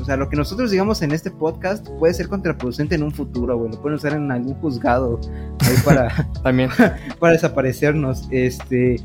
[0.07, 3.71] sea, lo que nosotros digamos en este podcast puede ser contraproducente en un futuro, güey.
[3.71, 5.19] Lo pueden usar en algún juzgado
[5.59, 6.69] ahí para, también.
[7.19, 8.27] para desaparecernos.
[8.31, 9.01] Este,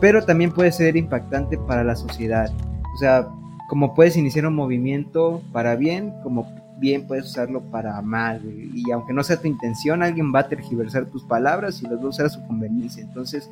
[0.00, 2.50] pero también puede ser impactante para la sociedad.
[2.94, 3.28] O sea,
[3.68, 6.48] como puedes iniciar un movimiento para bien, como
[6.78, 8.40] bien puedes usarlo para mal.
[8.42, 8.70] Güey.
[8.74, 12.04] Y aunque no sea tu intención, alguien va a tergiversar tus palabras y las va
[12.04, 13.02] a usar a su conveniencia.
[13.02, 13.50] Entonces,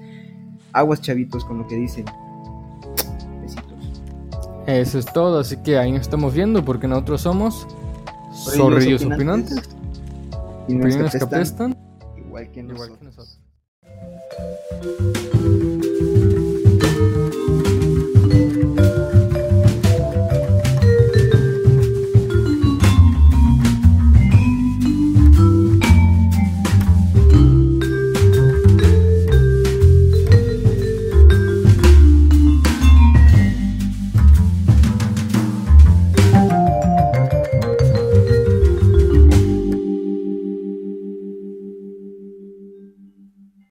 [0.72, 2.06] aguas chavitos con lo que dicen.
[4.66, 7.66] Eso es todo, así que ahí nos estamos viendo porque nosotros somos
[8.32, 9.62] zorrillos opinantes.
[10.66, 11.76] Y opiniones que apestan.
[12.16, 12.88] Igual que nosotros.
[12.88, 13.40] Igual que nosotros.